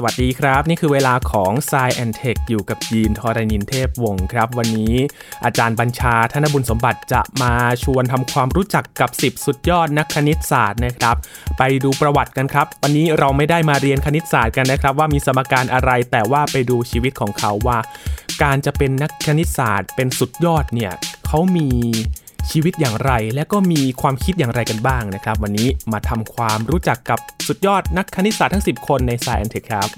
[0.00, 4.94] สวัสดีครับ นี่คือเวลาของ s ซแอนเทคอยู่กับยีนทอรานินเทพวงศ์ครับ วันนี้
[5.44, 7.54] อาจารย์บัญชาธนบุญสมบัติจะมา
[7.84, 11.16] ชวนทำความรู้จักกับ 10 สุดยอดนักคณิตศาสตร์นะครับ
[11.58, 17.78] ไปดูประวัติกันครับ วันนี้เราไม่ได้มาเรียนคณิตศาสตร์กันนะครับ ว่ามีสมการอะไรแต่ว่าไปดูชีวิตของเขาว่า
[18.42, 20.92] การจะเป็นนักคณิตศาสตร์เป็นสุดยอดเนี่ย
[21.26, 21.68] เขามี
[22.52, 29.88] ชีวิตอย่างไร และก็มีความคิดอย่างไรกันบ้างนะครับ วันนี้มาทำความรู้จักกับสุดยอดนักคณิตศาสตร์ทั้ง 10 คนในสายอันเทคครับ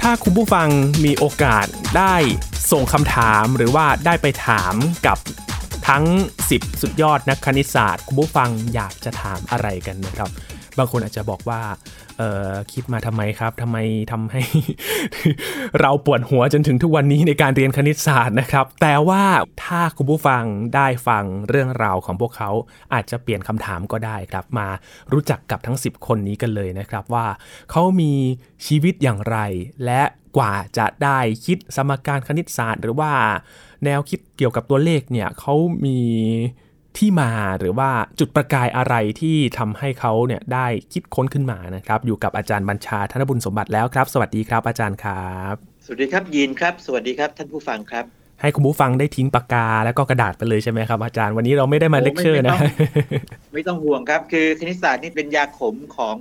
[0.00, 0.68] ถ้าคุณผู้ฟัง
[1.04, 1.66] มีโอกาส
[1.96, 2.16] ได้
[2.72, 4.74] ส่งคำถามหรือว่าได้ไปถาม
[5.06, 5.18] กับ
[5.88, 6.04] ทั้ง
[6.44, 10.30] 10 สุดยอดนักคณิตศาสตร์ คุณผู้ฟังอยากจะถามอะไรกันนะครับ
[10.78, 11.60] บางคนอาจจะบอกว่า
[12.20, 13.78] เออคิดมาทำไมครับทำไม
[14.12, 14.42] ทำให้
[15.80, 19.24] เราปวดหัวจนถึงทุกวันนี้ในการเรียนคณิตศาสตร์นะครับ แต่ว่า
[19.64, 20.44] ถ้าคุณผู้ฟัง
[20.74, 22.50] ได้ฟังเรื่องราวของพวกเขา
[22.94, 24.68] อาจจะเปลี่ยนคำถามก็ได้ครับ มา
[25.12, 27.26] รู้จักกับทั้ง 10 คนนี้กันเลยนะครับว่า
[27.70, 28.12] เขามี
[28.66, 29.38] ชีวิตอย่างไร
[29.84, 30.02] และ
[30.36, 33.12] กว่าจะได้คิดสมการคณิตศาสตร์ หรือว่า
[33.84, 35.98] แนวคิดเกี่ยวกับตัวเลขเนี่ยเขามี
[36.98, 48.04] ที่มาหรือว่าจุดประกายอะไรที่ทำให้เขาเนี่ยได้คิดค้นขึ้นมานะครับ อยู่กับอาจารย์บัญชาธนบุญสมบัติแล้วครับ สวัสดีครับอาจารย์ครับ สวัสดีครับยีนครับ สวัสดีครับท่านผู้ฟังครับ
[48.40, 52.56] ให้คุณผู้ฟังได้ทิ้งปากกาแล้วก็กระดาษไปเลยใช่ไหมครับอาจารย์วันนี้เราไม่ได้มาเลคเชอร์นะ
[53.54, 56.16] ไม่ต้องห่วงครับ คือคณิตศาสตร์นี่เป็นยาขมของ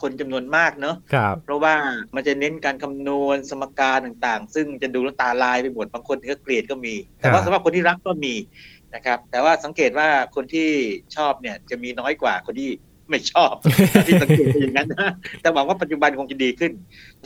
[0.00, 1.74] คนจำนวนมากเนาะครับเพราะว่า
[2.14, 8.34] มันจะเน้นการคำนวณสมการต่างๆ ซึ่งจะดูแล้วตาลายไปหมดบางคนก็เกลียดก็มี แต่ว่าสำหรับคนที่รักก็มี
[8.94, 10.68] นะครับ แต่ว่าสังเกตว่าคนที่
[11.16, 12.70] ชอบเนี่ยจะมีน้อยกว่าคนที่
[13.10, 13.54] ไม่ชอบ
[14.06, 16.72] ที่สังเกตเป็นอย่างนั้นนะแต่หวังว่าปัจจุบันคงจะดีขึ้น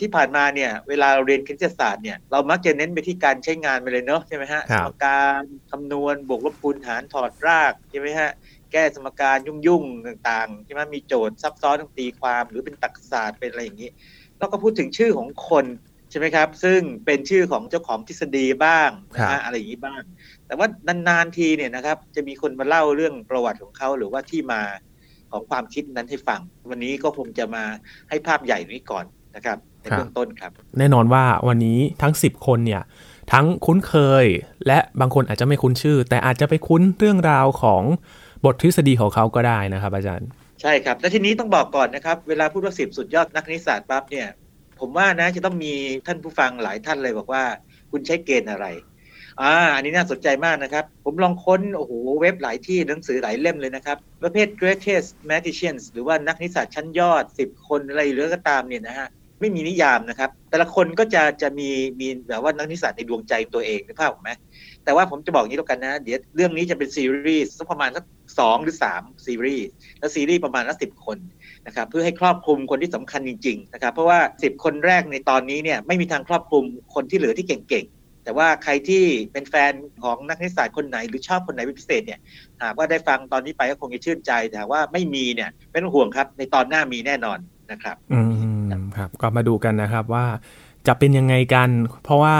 [0.00, 8.30] ที่ผ่านมาเนี่ยเวลาเราเรียนคณิตศาสตร์เนี่ยเรามักจะเน้นไปที่การใช้งานไปเลยเนาะใช่ไหมฮะคสรับมการคำนวณบวกลบคูณหารถอดรากใช่ไหมฮะ
[8.72, 13.90] แก้สมการยุ่งๆต่างๆใช่ไหมมีโจทย์ซับซ้อนต้องตีความหรือเป็นตรรกศาสตร์เป็นอะไรอย่างนี้
[14.38, 20.02] แล้วก็พูดถึงชื่อของคนใช่ไหมครับ ซึ่งเป็นชื่อของเจ้าของทฤษฎีบ้างนะครัฮะบอะไรอย่างนี้บ้าง
[20.46, 20.66] แต่ว่า
[21.08, 24.62] นานๆทีเนี่ยนะครับ จะมีคนมาเล่าเรื่องประวัติของเขาหรือว่าที่มา
[25.32, 26.40] ของความคิดนั้นให้ฟัง
[26.70, 27.64] วันนี้ก็คงจะมา
[28.08, 29.04] ให้ภาพใหญ่นี้ก่อน
[29.36, 32.82] นะครับในเบื้องต้นครับ แน่นอนว่าวันนี้ทั้ง 10 คนเนี่ย
[33.32, 34.26] ทั้งคุ้นเคย
[34.66, 37.82] และบางคนอาจจะไม่คุ้นชื่อ แต่อาจจะไปคุ้นเรื่องราวของ
[38.44, 40.28] บททฤษฎีของเขาก็ได้นะครับ อาจารย์
[40.62, 44.28] ใช่ครับ และทีนี้ต้องบอกก่อนนะครับ เวลาพูดว่าสิบสุดยอดนักคณิตศาสตร์ปั๊บเนี่ย
[44.80, 45.72] ผมว่านะจะต้องมี
[46.06, 47.44] ท่านผู้ฟังหลายท่านเลยบอกว่า
[47.90, 48.66] คุณใช้เกณฑ์อะไร
[49.42, 59.08] อ่าอันนี้น่าสนใจมากนะครับ ผมลองค้นโอ้โหเว็บหลายที่หนังสือหลายเล่มเลยนะครับ ประเภท greatest magicians หรือว่านักนิสสตร์ชั้นยอด 10 คนอะไรหรือก็ตามเนี่ยนะฮะ
[59.40, 61.68] ไม่มีนิยามนะครับ แต่ละคนก็จะจะมี
[62.00, 64.30] มีแบบว่านักคณิตศาสตร์ในดวงใจตัวเองนึกภาพออกไหม
[64.84, 68.04] แต่ว่าผมจะบอกอย่างนี้แล้วกันนะ เดี๋ยวเรื่องนี้จะเป็นซีรีส์สักประมาณสัก
[68.38, 69.66] สองหรือสามซีรีส์
[69.98, 71.18] แล้วซีรีส์ประมาณละสิบคน
[71.66, 76.64] นะครับเพื่อให้ครอบคลุมคนที่สำคัญจริง ๆ นะครับ เพราะว่าสิบคนแรกในตอนนี้เนี่ยไม่มีทางครอบคลุม
[76.94, 79.72] คนที่เหลือที่เก่งๆแต่ว่าใครที่เป็นแฟน
[80.02, 82.20] ของนักคณิตศาสตร์คนไหน หรือชอบคนไหนเป็นพิเศษเนี่ย
[82.62, 87.38] หากว่าได้ฟังตอนนี้ไปก็คงจะชื่นใจแต่ว่าไม่มีเนี่ยไม่ต้องห่วงครับ ในตอนหน้ามีแน่นอน
[87.72, 88.20] นะครับ อื
[88.52, 88.55] ม
[88.96, 90.26] ครับก็มาดูกันนะครับว่า
[90.86, 91.68] จะเป็นยังไงกัน
[92.04, 92.36] เพราะว่า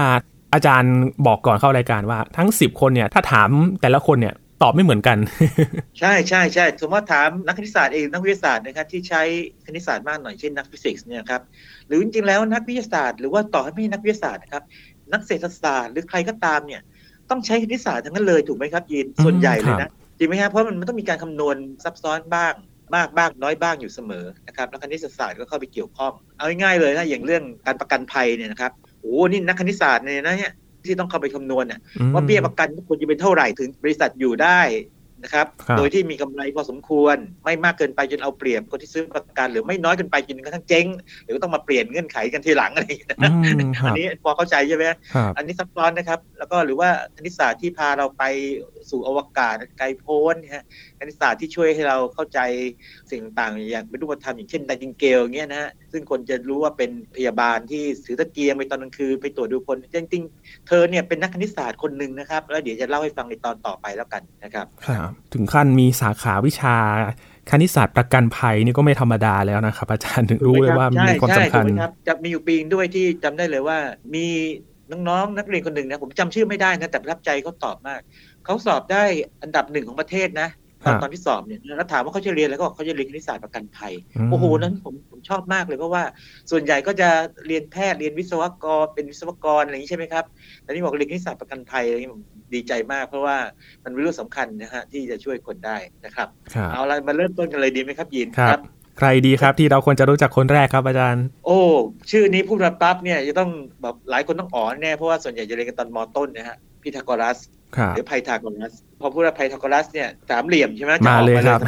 [0.54, 0.94] อาจารย์
[1.26, 3.48] บอกก่อนเข้ารายการว่าทั้ง 10 คนเนี่ยถ้าถาม
[3.80, 5.18] แต่ละคนเนี่ยตอบไม่เหมือนกัน
[5.98, 9.22] ใช่ใช่ใช่สมมติว่าถามนักคณิตศาสตร์เองนักวิทยาศาสตร์นะครับที่ใช้
[9.66, 11.42] คณิตศาสตร์มากหน่อยเช่นนักฟิสิกส์เนี่ยครับ
[11.86, 14.64] หรือจริงๆแล้วนักวิทยาศาสตร์หรือว่าต่อให้ไม่ใช่นักวิทยาศาสตร์นะครับ
[15.12, 16.80] นักเศรษฐศาสตร์หรือใครก็ตามเนี่ย
[17.30, 22.52] ต้องใช้คณิตศาสตร์ทั้งนั้นเลยถูกไหมครับยินส่วนใหญ่เลยนะจริงไหมครับเพราะมันมันต้องมีการคำนวณซับซ้อนบ้าง
[22.94, 30.52] มากบ้างน้อยบ้างอยู่เสมอนะครับแล้วคณิตศาสตร์ก็เข้าไปเกี่ยวข้อง เอาง่ายๆเลยนะอย่างเรื่องการประกันภัยเนี่ยนะครับโอ้โหนี่นักคณิตศาสตร์เนี่ยนะเนี่ย
[30.84, 31.80] ที่ต้องเข้าไปคำนวณน่ะ
[32.14, 34.60] ว่าเบี้ยประกันควรจะเป็นเท่าไหร่ถึงบริษัทอยู่ได้
[35.26, 40.86] นะครับครับโดยที่มีกำไรพอสมควร ไม่มากเกินไปจนเอาเปรียบคนที่ซื้อประกัน หรือไม่น้อยเกินไปจนกระทั่งเจ๊ง
[41.24, 43.32] หรือต้องมาเปลี่ยนเงื่อนไขกันทีหลังอะไรอย่างเงี้ยอืนะ
[43.66, 44.84] มคอัรันบนี้พอเข้าใจใช่ไหม
[45.14, 48.22] ครับอันนี้ซับซ้อนนะครับ แล้วก็หรือว่าคณิตศาสตร์ที่พาเราไป
[48.90, 50.64] สู่อวกาศไกลโพ้นนะฮะ
[50.98, 52.38] คณิตศาสตร์ที่ช่วยให้เราเข้าใจ
[53.10, 66.76] สิ่งต่างๆอย่างเป็นรูปธรรมอย่างเช่นไดจิงเกลอย่างเงี้ยนะฮะ ซึ่งคนจะรู้ว่าเป็นพยาบาลที่ถือตะเกียงไปตอนกลางคืนไปตรวจดูคนจริงๆ เธอเนี่ยเป็นนักคณิตศาสตร์คนหนึ่งนะครับ แล้วเดี๋ยวจะเล่าให้ฟังในตอนต่อไปแล้วกันนะครับครับถึงขั้นมีสาขาวิชา
[67.50, 73.78] คณิตศาสตร์ประกันภัยนี่ก็ไม่ธรรมดาแล้วนะครับอาจารย์ถึงรู้เลยว่ามีความสำคัญใช่ถูกไหมรับจะมีอยู่ปีนึงด้วยที่จำได้เลยว่า
[74.14, 74.26] มี
[75.08, 78.00] น้องๆ นักเรียนคนหนึ่งนะผมจำชื่อไม่ได้นะแต่ประทับใจเขาตอบมาก
[78.44, 79.04] เขาสอบได้
[79.42, 80.48] อันดับหนึ่งของประเทศนะ
[80.86, 83.92] ตอนตอนที่สอบเนี่ยแล้วถามว่าเขาจะเรียนแล้วก็เขาจะเรียนคณิตศาสตร์ประกันภัย
[84.30, 86.02] โอ้โหนั้นผมผมชอบมากเลยเพราะว่า
[86.50, 87.08] ส่วนใหญ่ก็จะ
[87.46, 90.24] เรียนแพทย์เรียนวิศวกรเป็นวิศวกรอะไรอย่างนี้ใช่ไหมครับ
[90.62, 92.22] แต่นี่บอกเรียนคณิตศาสตร์ประกันภัยอะไรนี้ผม
[92.54, 93.36] ดีใจมาก เพราะว่า
[93.84, 96.28] มันเป็นเรื่องสำคัญนะฮะที่จะช่วยคนได้นะครับ
[96.72, 98.60] เอาอะไรมาเริ่มต้นกันเลยดีไหมครับยินครับ
[98.98, 101.58] ใครดีครับที่เราควรจะรู้จักคนแรกครับอาจารย์ โอ้
[102.10, 103.50] ชื่อนี้พูดมาปั๊บเนี่ยจะต้อง
[103.82, 107.38] แบบหลายคนต้องอ๋อแน่เพราะว่าส่วนใหญ่จะเรียนกันตอนมต้นนะฮะพีทาโกรัส
[107.94, 111.60] หรือไพทาโกรัส พอพูดว่าไพทาโกรัสเนี่ยสามเหลี่ยมใช่ไหมมาเลยครับ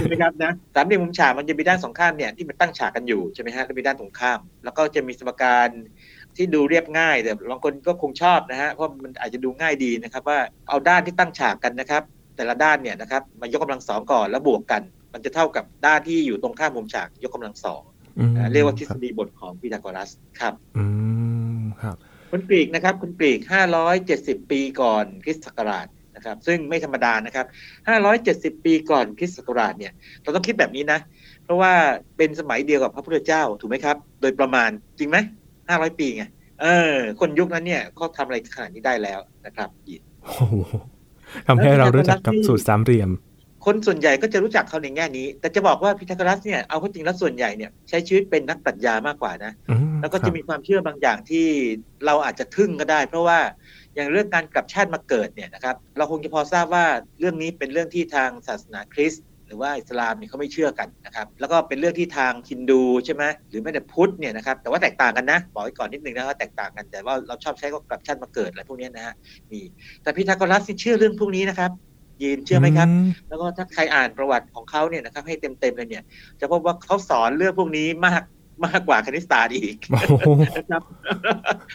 [0.02, 5.68] ช่ไหมครับนะสามเหลี่ยมมุมฉากมันจะมีด้านสองข้างเนี่ยที่มันตั้งฉากกันอยู่ใช่ไหมฮะแล้วมีด้านตรงข้าม แล้วก็จะมีสมการ
[6.36, 10.38] ที่ดูเรียบง่ายแต่บางคนก็คงชอบนะฮะเพราะมันอาจจะดูง่ายดีนะครับ ว่า
[10.68, 12.02] เอาด้านที่ตั้งฉากกันนะครับ
[12.36, 14.82] แต่ละด้านเนี่ยนะครับมายกกำลังสองก่อนแล้วบวกกัน
[15.12, 17.82] มันจะเท่ากับด้านที่อยู่ตรงข้ามมุมฉากยกกำลังสอง
[18.52, 20.10] เรียกว่าทฤษฎีบทของพีทาโกรัส
[20.40, 20.84] ครับ อื
[21.60, 21.96] มครับ
[22.30, 23.40] คุณกรีกนะครับคุณกรีก
[23.94, 25.86] 570 ปีก่อนคริสต์ศักราช
[26.16, 27.46] นะครับ ซึ่งไม่ธรรมดานะครับ
[28.60, 29.92] 570 ปีก่อนคริสต์ศักราชเนี่ย
[30.22, 31.00] เราต้องคิดแบบนี้นะ
[31.44, 31.72] เพราะว่า
[32.16, 35.16] เป็นสมัยเดียวกับพระพุทธเจ้าถูกไหมครับ โดยประมาณจริงไหม
[35.58, 36.24] 500 ปีไง
[36.62, 39.68] เออ คนยุคนั้นเนี่ยเขาทำอะไรขนาดนี้ได้แล้วนะครับ
[41.46, 43.10] ทำให้เรารู้จักกับสูตรสามเหลี่ยม
[43.64, 49.52] คนส่วนใหญ่ก็จะรู้จักเขาในแง่นี้ แต่จะบอกว่าพิทาโกรัสเนี่ยเอาเข้าจริงแล้วส่วนใหญ่เนี่ยใช้ชีวิตเป็นนักปรัชญามากกว่านะ
[50.00, 51.46] แล้วก็จะมีความเชื่อบางอย่างที่
[52.06, 53.38] เราอาจจะทึ่งก็ได้ เพราะว่า
[53.94, 56.84] อย่างเรื่องการกลับชาติมาเกิดเนี่ยนะครับ เราคงจะพอทราบว่า
[57.20, 69.14] เรื่องนี้เป็นเรื่องที่ทางศาสนาคริสต์หรือว่าอิสลามเนี่ยเขาไม่เชื่อกันนะครับ แล้วก็เป็นเรื่องที่ทางฮินดูใช่ไหมหรือแม้แต่พุทธเนี่ยนะครับ แต่ว่าแตกต่างกันนะ บอกไว้ก่อนนิดนึงนะว่าแตกต่างกัน แต่ว่าเราชอบใช้ก็กลับชาติมาเกิดอะไรพวกนี้นะฮะ
[69.50, 69.60] มี
[70.02, 71.70] แต่พิทาโกรัสเชื่อเรื่องพวกนี้นะครับ
[72.22, 72.88] ยีนเชื่อไหมครับ
[73.28, 76.04] แล้วก็ถ้าใครอ่านประวัติของเขาเนี่ยนะครับให้เต็มๆเลยเนี่ย
[76.40, 78.22] จะพบว่าเขาสอนเรื่องพวกนี้มาก
[78.66, 79.76] มากกว่าคณิตศาสตร์อีก
[80.56, 80.82] นะครับ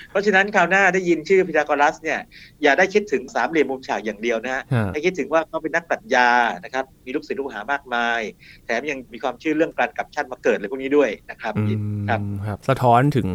[0.10, 2.20] เพราะฉะนั้นคราวหน้าได้ยินชื่อพิทาโกรัสเนี่ย
[2.64, 4.64] อย่าได้คิดถึงสามเหลี่ยมมุมฉากอย่างเดียวนะ
[4.94, 6.30] ให้คิดถึงว่าเขาเป็นนักปรัชญา
[6.64, 8.22] นะครับ มีลูกศิษย์ลูกหามากมาย
[8.66, 11.54] แถมยังมีความเชื่อเรื่องการกลับชาติมาเกิดอะไรพวกนี้ด้วยนะครับ
[12.10, 13.28] ครับครับ สะท้อนถึง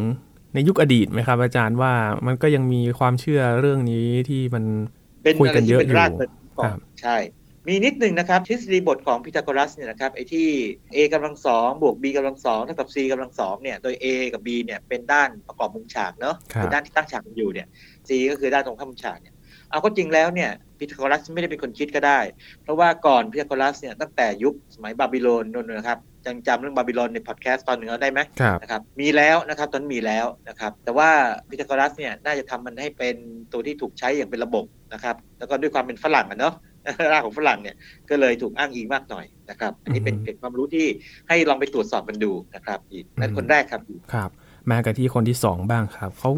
[0.54, 1.92] ในยุคอดีตไหมครับ อาจารย์ว่า
[2.26, 4.64] มันก็ยังมีความเชื่อเรื่องนี้ที่มัน
[5.40, 5.96] คุยกันเยอะอยู่
[6.58, 6.72] ก่อน
[7.02, 7.16] ใช่
[7.68, 10.48] มีนิดหนึ่งนะครับทฤษฎีบทของพีทาโกรัสเนี่ยนะครับไอ้ที่
[10.94, 17.66] a กำลังสองบวก b กำลังสองเท่ากับ c กำลังสองเนี่ยโดย a กับ b เนี่ยเป็นด้านประกอบมุมฉากเนาะเป็นด้านที่ตั้งฉากอยู่เนี่ย
[18.08, 19.34] c ก็คือด้านตรงข้ามมุมฉากเนี่ย
[19.70, 22.20] เอาก็จริงแล้วเนี่ยพีทาโกรัสไม่ได้เป็นคนคิดก็ได้
[22.62, 28.20] เพราะว่าก่อนพีทาโกรัสเนี่ยตั้งแต่ยุคสมัยบาบิโลนนนนะครับยังจำเรื่องบาบิโลนในพอดแคสต์ตอนหนึ่งได้ไหม
[28.62, 31.08] นะครับมีแล้วนะครับตอนมีแล้วนะครับแต่ว่า
[31.48, 33.16] พีทาโกรัสเนี่ยน่าจะทำมันให้เป็น
[33.52, 36.54] ตัวที่ถูกใช้อย่างเป็นระบบนะครับแล้วก็ด้วยความเป็นฝรั่งอะเนาะ
[37.12, 37.76] รากของฝรั่งเนี่ย
[38.10, 40.86] ก็เลยถูกอ้างอิงมากหน่อยนะครับ อันนี้เป็นเกร็ดความรู้ที่
[41.28, 43.80] ให้ลองไปตรวจสอบมันดูนะครับอีกนั่นคนแรกครับ
[44.12, 44.30] ครับ
[44.70, 46.30] มากันที่คนที่สองบ้างครับเขา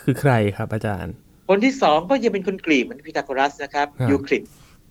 [0.00, 1.14] คือใครครับอาจารย์
[1.48, 4.42] คนที่สองก็จะเป็นคนกรีกเหมือนพิทาโกรัสนะครับยูคลิด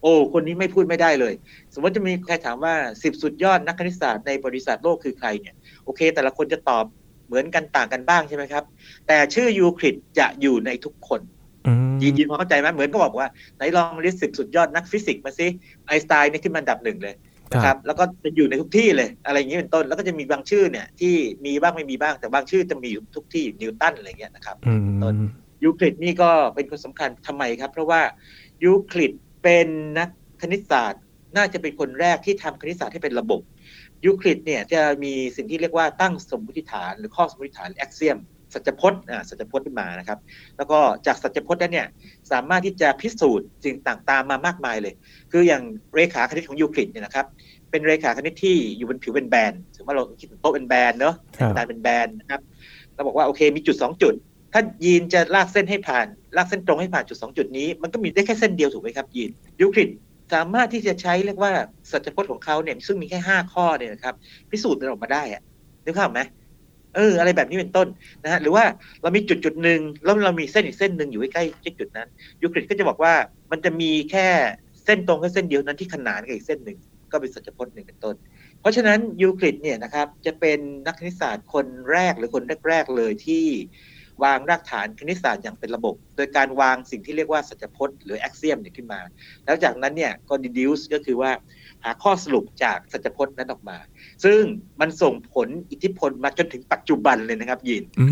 [0.02, 1.34] โอ้คนนี้ไม่พูดไม่ได้เลย
[1.74, 2.74] สมมติจะมีใครถามว่า
[3.04, 5.56] สิบสุดยอดนักคณิตศาสตร์ในบริษัทโลกคือใครเนี่ย
[5.86, 6.86] โอเค แต่ละคนจะตอบ
[7.28, 8.64] เหมือนกันต่างกันบ้างใช่ไหมครับ
[9.08, 11.22] แต่ชื่อยูคลิดจะอยู่ในทุกคน
[12.02, 15.48] ยีนยีนพอเข้าใจไหมเหมือนก็บอกว่าไหนลอง list สิบสุดยอดนักฟิสิกส์มาสิ
[15.88, 17.16] ไอน์สไตน์นี่ขึ้นมาอันดับหนึ่งเลย
[17.52, 21.14] นะครับแล้วก็จะอยู่ในทุกที่เลย อะไรอย่างนี้เป็นต้นแล้วก็จะมีบางชื่อเนี่ยที่
[21.46, 24.56] มีบ้างไม่มีบ้างแต่บางชื่อจะมีอยู่ทุกที่นิวตันอะไรเงี้ยนะครับ
[25.04, 25.16] ต้น
[25.64, 28.02] ยูคลิดนี่ก็เป็นคนสำคัญทำไมครับ เพราะว่า
[28.64, 29.12] ยูคลิด
[29.44, 29.68] เป็น
[30.00, 30.10] นัก
[30.42, 31.02] คณิตศาสตร์
[31.36, 33.42] น่าจะเป็นคนแรกที่ทำคณิตศาสตร์ให้เป็นระบบ
[34.06, 38.18] ยูคลิดเนี่ยจะมีสิ่งที่เรียกว่าตั้งสมมติฐาน หรือข้อสมมติฐาน axiom
[38.54, 40.20] สัจพจน์อ่าสัจพจน์ขึ้นมานะครับ
[40.58, 41.88] แล้วก็จากสัจพจน์นั้นเนี่ย
[42.32, 44.94] สามารถที่จะพิสูจน์สิ่งต่างตามมามากมายเลย
[45.32, 47.26] คืออย่างเรขาคณิตของยูคลิดเนี่ยนะครับ
[47.72, 51.16] เป็นเรขาคณิตที่อยู่บนผิวเป็นแบนสมมติเราคิดโต๊ะเป็นแบนเนาะ
[51.56, 52.42] กานเป็นแบนนะครับ
[52.94, 54.14] เราบอกว่าโอเคมีจุด 2 จุด
[54.54, 59.90] ถ้ายีนจะลากเส้นให้ผ่าน ลากเส้นตรงให้ผ่านจุด 2 จุดนี้ มันก็มีได้แค่เส้นเดียวถูกไหมครับยีนยูคลิด
[60.34, 61.52] สามารถที่จะใช้เรียกว่า
[61.92, 64.16] สัจพจน์ของเขาเนี่ยซึ่งมีแค่ 5 ข้อเนี่ยนะครับ
[64.52, 65.42] พิสูจน์มันออกมาได้อะ
[65.86, 66.22] นึกภาพไหม
[66.96, 67.88] เอออะไรแบบนี้เป็นต้น
[68.24, 68.64] นะฮะหรือว่า
[69.02, 72.08] เรามีจุดจุดหนึ่งแล้วเรามีเส้นอีกเส้นหนึ่งอยู่ใกล้ๆจุดนั้น
[72.42, 73.14] ยูคลิดก็จะบอกว่า
[73.52, 74.28] มันจะมีแค่
[74.86, 76.78] เส้นตรงแค่เส้นเดียวนั้นที่ขนานกับอีกเส้นหนึ่ง
[77.12, 78.16] ก็เป็นสัจพจน์หนึ่งเป็นต้น
[78.62, 83.46] เพราะฉะนั้นยูคลิดเนี่ยนะครับจะเป็นนักคณิตศาสตร์คนแรกหรือคนแรกๆเลยที่
[84.24, 89.00] วางรากฐานคณิตศาสตร์อย่างเป็นระบบ โดยการวางสิ่งที่เรียกว่าสัจพจน์หรือแอคเซียมเนี่ยขึ้นมา
[89.46, 91.32] แล้วจากนั้นเนี่ยก็ deduce ก็คือว่า
[91.84, 93.78] หาข้อสรุปจากสัจพจน์นั้นออกมา
[94.26, 94.42] ซึ่ง
[94.80, 98.06] มันส่งผลอิทธิพลมาจนถึงปัจจุบันเลยนะครับยินอื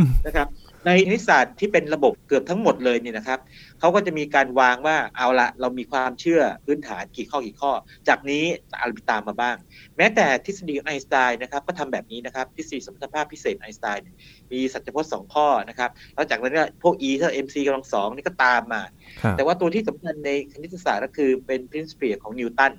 [0.00, 0.48] มนะครับ
[0.86, 3.38] ในนิสสัตที่เป็นระบบเกือบทั้งหมดเลยเนี่ยนะครับ
[3.80, 7.72] เขาก็จะมีการวางว่าเอาละเรามีความเชื่อพื้นฐานกี่ข้อกี่ข้อ
[8.08, 8.44] จากนี้
[8.80, 9.56] อะไรตามมาบ้าง
[9.96, 14.16] แม้แต่ทฤษฎีไอน์สไตน์นะครับก็ทำแบบนี้นะครับทฤษฎีสมรรถภาพพิเศษไอน์สไตน์เนี่ย
[14.52, 18.82] มีสัจพจน์สองข้อนะครับแล้วจากนั้นก็พวก e เท่า mc กำลังสองนี่ก็ตามมา
[19.22, 22.72] ครับแต่ว่าตัวที่สำคัญในคณิตศาสตร์ก็คือเป็น principle ของนิวตัน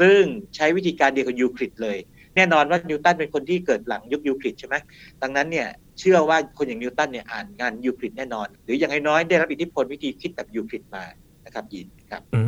[0.00, 0.20] ซึ่ง
[0.56, 1.98] ใช้วิธีการเดียวกับยูคลิดเลย
[2.36, 4.76] แน่นอนว่านิวตันเป็นคนที่เกิดหลังยุคยูคลิดใช่ไหม
[5.22, 5.68] ดังนั้นเนี่ย
[5.98, 11.04] เชื่อว่าคนอย่างนิวตันเนี่ยอ่านงานยูคลิดแน่นอน หรืออย่างน้อยได้รับอิทธิพลวิธีคิดแบบยูคลิดมา
[11.46, 12.42] นะครับยินครับ อื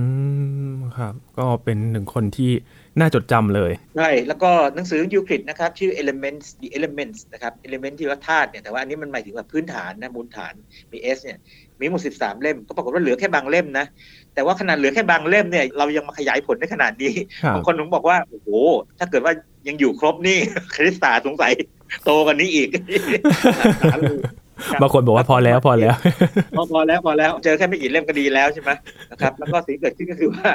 [0.72, 2.52] มครับ ก็เป็นหนึ่งคนที่
[2.98, 10.54] น่าจดจำเลย ใช่ แล้วก็หนังสือยูคลิดนะครับ ชื่อ elements the elements นะครับ element ที่ว่าธาตุเนี่ยแต่ว่าอันนี้มันหมายถึงแบบพื้นฐานนะมูลฐาน
[10.92, 11.38] มี S เนี่ย
[11.80, 13.86] มีหมด 13 เล่ม ก็ปรากฏว่าเหลือแค่บางเล่มนะ
[14.34, 17.12] แต่ว่าขนาดเหลือแค่บางเล่มเนี่ยเรายังมาขยายผลได้ขนาดนี้
[17.44, 18.48] ครับบางคนผมบอกว่า โอ้โห
[18.98, 19.32] ถ้าเกิดว่า
[19.68, 20.38] ยังอยู่ครบนี่
[20.74, 21.52] คณิตศาสตร์สงสัย
[22.04, 22.68] โตกันนี้อีก
[24.82, 25.94] บางคนบอกว่าพอแล้วพอแล้ว
[26.56, 28.70] พอพอแล้วพอแล้วเจอแค่ไม่กี่เล่มก็ดีแล้วใช่ไหม
[29.12, 30.48] นะครับแล้วก็สิ่งที่เกิดขึ้นก็คือว่า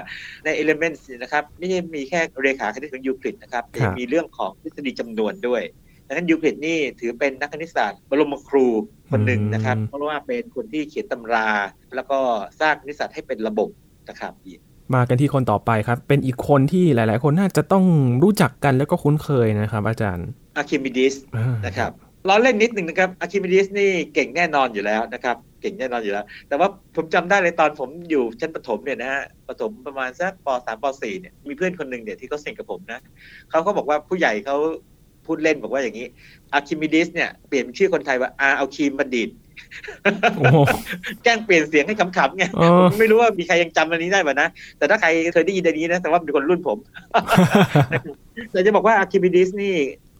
[0.45, 5.61] ใน Elements นะครับไม่ใช่มีแค่เรขาคณิตของยูคลิดนะครับแต่ยังมีเรื่องของทฤษฎีจำนวนด้วย
[6.07, 8.65] ดังนั้นยูคลิดนี่ถือเป็นนักคณิตศาสตร์บรมครู
[9.11, 11.47] คนหนึ่งนะครับอืมเพราะว่าเป็นคนที่เขียนตำรา
[11.95, 12.19] แล้วก็
[12.61, 13.69] สร้างคณิตศาสตร์ให้เป็นระบบ
[14.09, 14.33] นะครับ
[14.95, 17.85] มากันที่คนต่อไปครับ เป็นอีกคนที่หลาย ๆ คนน่าจะต้อง
[18.23, 21.91] รู้จักกันแล้วก็คุ้นเคยนะครับ อาจารย์อะคิมิดิสอ่านะครับ
[22.27, 32.99] ล้อเล่นนิดหนึ่งนะครับอะคิมิดิสนี่เก่งแน่นอนอยู่แล้วนะครับ เก่งแน่นอนอยู่แล้ว แต่ว่าผมจำได้เลยตอนผมอยู่ชั้นประถมเนี่ยนะฮะประถมประมาณสักปสามปสี่เนี่ยมีเพื่อนคนหนึ่งเนี่ยที่เขาสนิทกับผมนะ
[33.49, 34.57] เขาก็บอกว่าผู้ใหญ่เขา
[35.25, 36.07] พูดเล่นบอกว่าอย่างนี้
[36.53, 39.29] อาร์คิมิดีสเนี่ยเปลี่ยนชื่อคนไทยว่าอาเอาคีมมาดีด
[40.37, 40.57] โอ้โห
[41.23, 46.77] แกล้งเปลี่ยนเสียงให้ขำๆไงเออผมไม่รู้ว่ามีใครยังจำอันนี้ได้ป่ะนะ แต่ถ้าใครเคยได้ยินอันนี้นะแต่ว่าเป็นคนรุ่นผม
[48.51, 49.75] แต่จะบอกว่าอาร์คิมิดีสนี่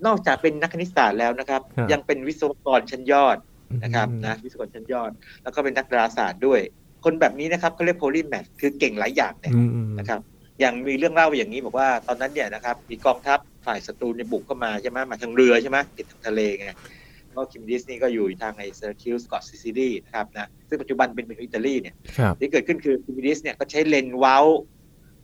[0.06, 3.38] นอกจากเป็นนักคณิตศาสตร์แล้วนะครับครับ ยังเป็นวิศวกรชั้นยอด
[3.84, 5.12] นะครับนะวิศวกรชั้นยอด
[5.44, 6.60] แล้วก็เป็นนักดาราศาสตร์ด้วย
[7.04, 10.20] คนแบบนี้นะครับเขาเรียก polymath คือเก่งหลายอย่างเนี่ยอืมอืมนะครับ
[10.60, 16.70] อย่างมีเรื่องเล่าอย่างนี้บอกว่าตอนนั้นเนี่ยนะครับมีกองทัพฝ่ายศัตรูเนี่ยบุกเข้ามาใช่ไหมมาทางเรือใช่ไหมติดทางทะเลไง
[17.36, 24.38] อาร์คิมิดีสนี่ก็อยู่ทางไอ้ซีราคิวส์เกาะซิซิลีนะครับนะซึ่งปัจจุบันเป็นเมืองอิตาลีเนี่ยครับที่เกิดขึ้นคืออาร์คิมิดีสเนี่ยก็ใช้เลนส์เว้า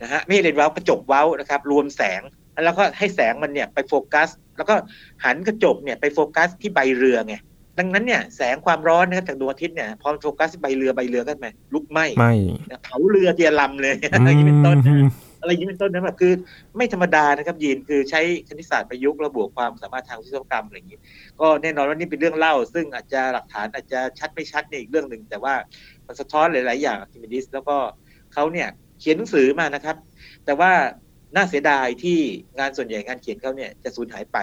[0.01, 2.21] นะฮะไม่ใช่เลนส์เว้ากระจกเว้านะครับรวมแสง
[2.65, 4.75] แล้วก็ให้แสงมันเนี่ยไปโฟกัส แล้วก็
[5.23, 7.35] หันกระจกเนี่ยไปโฟกัสที่ใบเรือไง
[7.79, 12.33] ดังนั้นเนี่ยแสงความร้อนนะครับจากดวงอาทิตย์เนี่ยพอมันโฟกัสที่ใบเรือใบเรือก็ไหม้ลุกไหม้ไหม้
[12.83, 14.95] เผาเรือทั้งลำเลยอะไรอย่างนี้เป็นต้นนะ
[15.41, 16.33] อะไรอย่างนี้เป็นต้นนะแบบคือ
[16.77, 20.99] ไม่ธรรมดานะครับยีนคือใช้คณิตศาสตร์ประยุกต์ระบวกความสามารถทางวิศวกรรมอะไรอย่างนี้
[21.39, 25.53] ก็แน่นอนว่านี่เป็นเรื่องเล่า ซึ่งอาจจะหลักฐานอาจจะชัดไม่ชัดนี่อีกเรื่องหนึ่งแต่ว่า
[26.07, 27.75] มันสะท้อนหลาย ๆ อย่างอาร์คิมิดีสแล้วก็
[28.33, 28.67] เขาเนี่ย
[28.99, 29.95] เขียนหนังสือมานะครับ
[30.45, 30.71] แต่ว่า
[31.35, 32.19] น่าเสียดายที่
[32.59, 34.37] งานส่วนใหญ่งานเขียนเขาเนี่ยจะสูญหายไป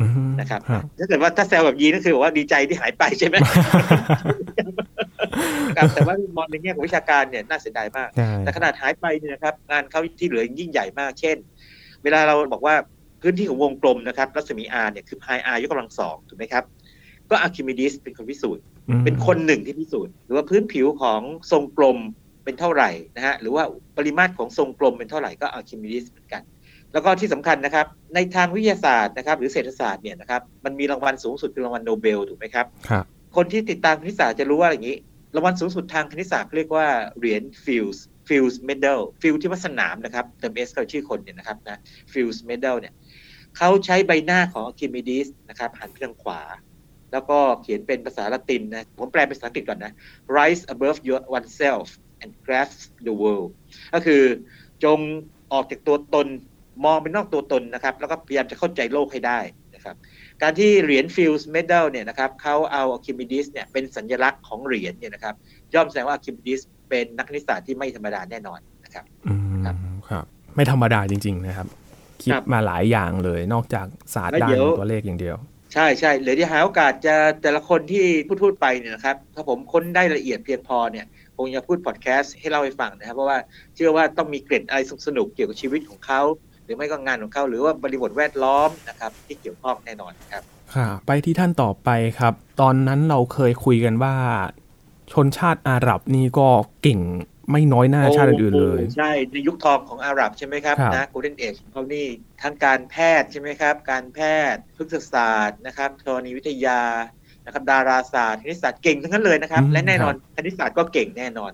[0.00, 3.36] อืมนะครับครับ ถ้าเกิดว่าถ้าแซวแบบยีนก็คือบอกว่าดีใจที่หายไปใช่ไหม
[5.76, 11.36] ครับแต่ว่ามองในแง่ของวิชาการเนี่ยน่าเสียดายมากใช่แต่ขนาดหายไปเนี่ยนะครับ งานเขาที่เหลือยิ่งใหญ่มาก เช่น
[12.02, 12.74] เวลาเราบอกว่า
[13.22, 16.64] พื้นที่ของวงกลมนะครับ รัศมี r เนี่ยคือ pi r ยกกำลังสองถูกไหมครับ
[17.30, 21.20] ก็อาร์คิมิดีสเป็นคนพิสูจน์อืมเป็นคนหนึ่งที่พิสูจน์ หรือว่าพื้นผิวของ
[21.50, 21.98] ทรงกลม
[22.44, 23.64] เป็นเท่าไหร่นะฮะหรือว่า
[23.96, 26.42] ปริมาตรของทรงกลมเป็นเท่าไหร่ก็อาร์คิมิดีสเหมือนกัน
[26.92, 33.04] แล้วก็ที่สำคัญนะครับ ในทางวิทยาศาสตร์นะครับ หรือเศรษฐศาสตร์เนี่ยนะครับมันมีรางวัลสูงสุดคือรางวัลโนเบลถูกไหมครับครับ
[33.36, 34.96] คนที่ติดตามคณิตศาสตร์จะรู้ว่าอย่างนี้
[35.34, 36.86] รางวัลสูงสุดทางคณิตศาสตร์เขาเรียกว่า
[37.18, 41.80] เหรียญ Fields Fields Medal field ที่ว่าสนามนะครับเติม s เขาชื่อคนเนี่ยนะครับนะ
[42.12, 42.94] Fields Medal เนี่ย
[43.58, 46.40] เขาใช้ใบหน้าของอาร์คิมิดีสนะครับหันไปทางขวา
[47.12, 49.92] แล้วก็เขียนเป็นภาษาละตินนะผมแปลเป็นภาษาอังกฤษก่อนนะ
[50.36, 51.86] rise above your oneself
[52.22, 53.48] and grasp the world
[53.94, 54.22] ก็คือ
[54.84, 54.98] จง
[55.52, 56.26] ออกจากตัวตน
[56.84, 59.38] มองเป็นนอกตัวตนนะครับ แล้วก็พยายามจะเข้าใจโลกให้ได้
[59.74, 59.96] นะครับ
[60.42, 65.34] การที่เหรียญ Fields Medal เนี่ยนะครับเขาเอาอาร์คิมิดีสเนี่ยเป็นสัญลักษณ์ของเหรียญเนี่ยนะครับ
[65.74, 69.76] ย่อมแสดงว่าอาร์คิมิดีสเป็นนักคณิตศาสตร์ที่ไม่ธรรมดาแน่นอนนะครับอืมครับ
[70.10, 70.24] ครับ
[70.54, 71.66] ไม่ธรรมดาจริง ๆ นะครับ
[72.22, 75.36] คิดครับมาหลายอย่างเลยนอกจากศาสตร์แล้วด้าเดี๋นยวตัวเลขอย่างเดียว
[75.74, 83.38] ใช่ใช่เหลือที่หาโอกาสจะแต่ละคนที่พูดพูดไปเนี่ยนะครับถ้าผมค้นได้ละเอียดเพียงพอเนี่ย คงจะพูดพอดแคสต์ให้เล่าให้ฟังนะครับ เพราะว่า
[83.74, 86.22] เชื่อว่าต้องมีเกร็ดอะไรสนุกๆเกี่ยวกับชีวิตของเขา
[86.64, 90.42] หรือไม่ก็งานของเขา หรือว่าบริบทแวดล้อมนะครับ ที่เกี่ยวข้องแน่นอนครับ
[90.74, 94.14] ค่ะ ไปที่ท่านต่อไปครับ ตอนนั้นเราเคยคุยกันว่า
[95.12, 96.48] ชนชาติอาหรับนี่ก็
[96.82, 97.00] เก่ง
[97.50, 102.06] ไม่น้อยหน้าชาติอื่นๆเลยโอ้ใช่ ในยุคทองของอาหรับใช่ไหมครับครับนะโกลเด้นเอจของเขานี่
[102.42, 104.20] ทั้งการแพทย์ใช่ไหมครับ การแพ
[104.52, 106.80] ทย์พฤกษศาสตร์นะครับธรณีวิทยา
[107.44, 111.52] นะครับดาราศาสตร์คณิตศาสตร์เก่งทั้งนั้นเลยนะครับ และแน่นอนคณิตศาสตร์ก็เก่งแน่นอน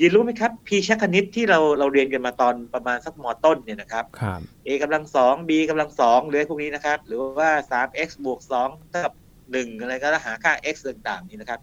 [0.00, 9.14] จยินรู้ไหมครับพีชักคณิตที่เราเราเรียนกันมาตอนประมาณสักมต้นเนี่ยนะครับครับ a กำลังสอง b กำลังสองหรือพวกนี้นะครับ หรือว่า 3x บวก2เท่ากับ
[9.48, 11.60] 1อะไรก็แล้วหาค่า x ต่างๆนี่นะครับ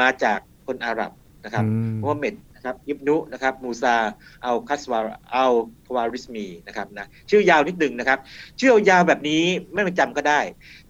[0.00, 1.12] มาจากคนอาหรับ
[1.44, 3.96] นะครับอืมมูฮัมเหม็ด นะครับอิบนุนะครับมูซา
[4.44, 4.98] เอาคัสวา
[5.32, 5.46] เอา
[5.86, 8.18] ควาริสมีนะครับนะชื่อยาวนิดหนึ่งนะครับ
[8.60, 10.40] ชื่อยาวแบบนี้ไม่ต้องจำก็ได้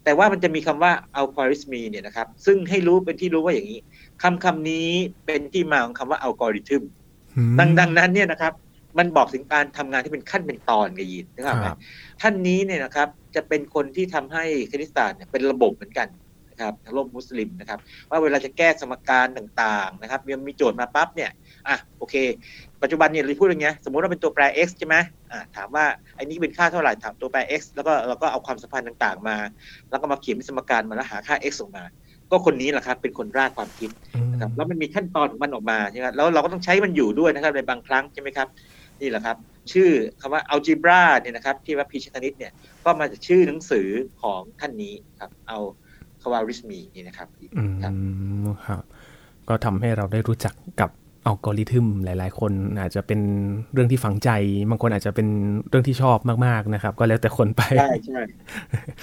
[0.03, 3.79] แต่ว่ามันจะมีคำว่าเอาควาริสมีเนี่ยนะครับซึ่งให้รู้เป็นที่รู้ว่าอย่างนี้
[4.23, 4.89] คำคำนี้
[5.25, 6.83] เป็นที่มาของคำว่าอัลกอริทึม
[7.59, 8.53] ดังดังนั้นเนี่ยนะครับ
[8.97, 11.77] มันบอกถึงการทำงานที่เป็นขั้นเป็นตอนไงยินนะครับครับ
[12.21, 16.07] ท่านนี้เนี่ยนะครับจะเป็นคนที่ทำให้คณิตศาสตร์เนี่ยเป็นระบบเหมือนกัน
[16.51, 21.31] นะครับในโลกมุสลิมนะครับ ว่าเวลาจะแก้สมการต่างๆนะครับมีมีโจทย์มาปั๊บเนี่ย
[21.67, 22.15] อะโอเค
[22.81, 24.95] ปัจจุบันเนี่ยเราพูดอย่างเงี้ยสมมติว่าเป็นตัวแปร x ใช่ไหม
[25.31, 25.85] อะถามว่า
[26.15, 29.37] ไอ้นี้เป็นค่าเท่าไหร่ถามตัวแปร x แล้วก็เราก็เอาความสัมพันธ์ต่างๆมา
[29.89, 31.83] แล้วก็มาเขียนเป็นสมการมาแล้วหาค่า x ออกมา
[32.31, 33.89] ก็คนนี้แหละครับเป็นคนรากความคิด
[34.31, 38.47] นะครับแล้วมันมีขั้นตอนของมันออกมาใช่ไหมแล้วเราก็ต้องใช้มันอยู่ด้วยนะครับในบางครั้งใช่ไหมครับ
[39.01, 39.37] นี่แหละครับ
[39.71, 39.89] ชื่อ
[40.21, 42.51] คำว่า algebra เนี่ยนะครับที่ว่าพีชคณิตเนี่ย
[42.85, 43.87] ก็มาจากชื่อหนังสือ
[44.21, 45.59] ของท่านนี้ครับเอา
[46.21, 47.93] คาวาริสมีนี่นะครับอืมครับ
[48.67, 48.83] ครับ
[49.49, 50.89] ก็ทำให้เราได้รู้จักกับ
[51.27, 53.21] อัลกอริทึมหลาย ๆ คนอาจจะเป็น
[53.73, 54.29] เรื่องที่ฝังใจ
[54.69, 55.27] บางคนอาจจะเป็น
[55.69, 58.21] เรื่องที่ชอบมาก ๆ นะครับ ก็แล้วแต่คนไป ใช่ใช่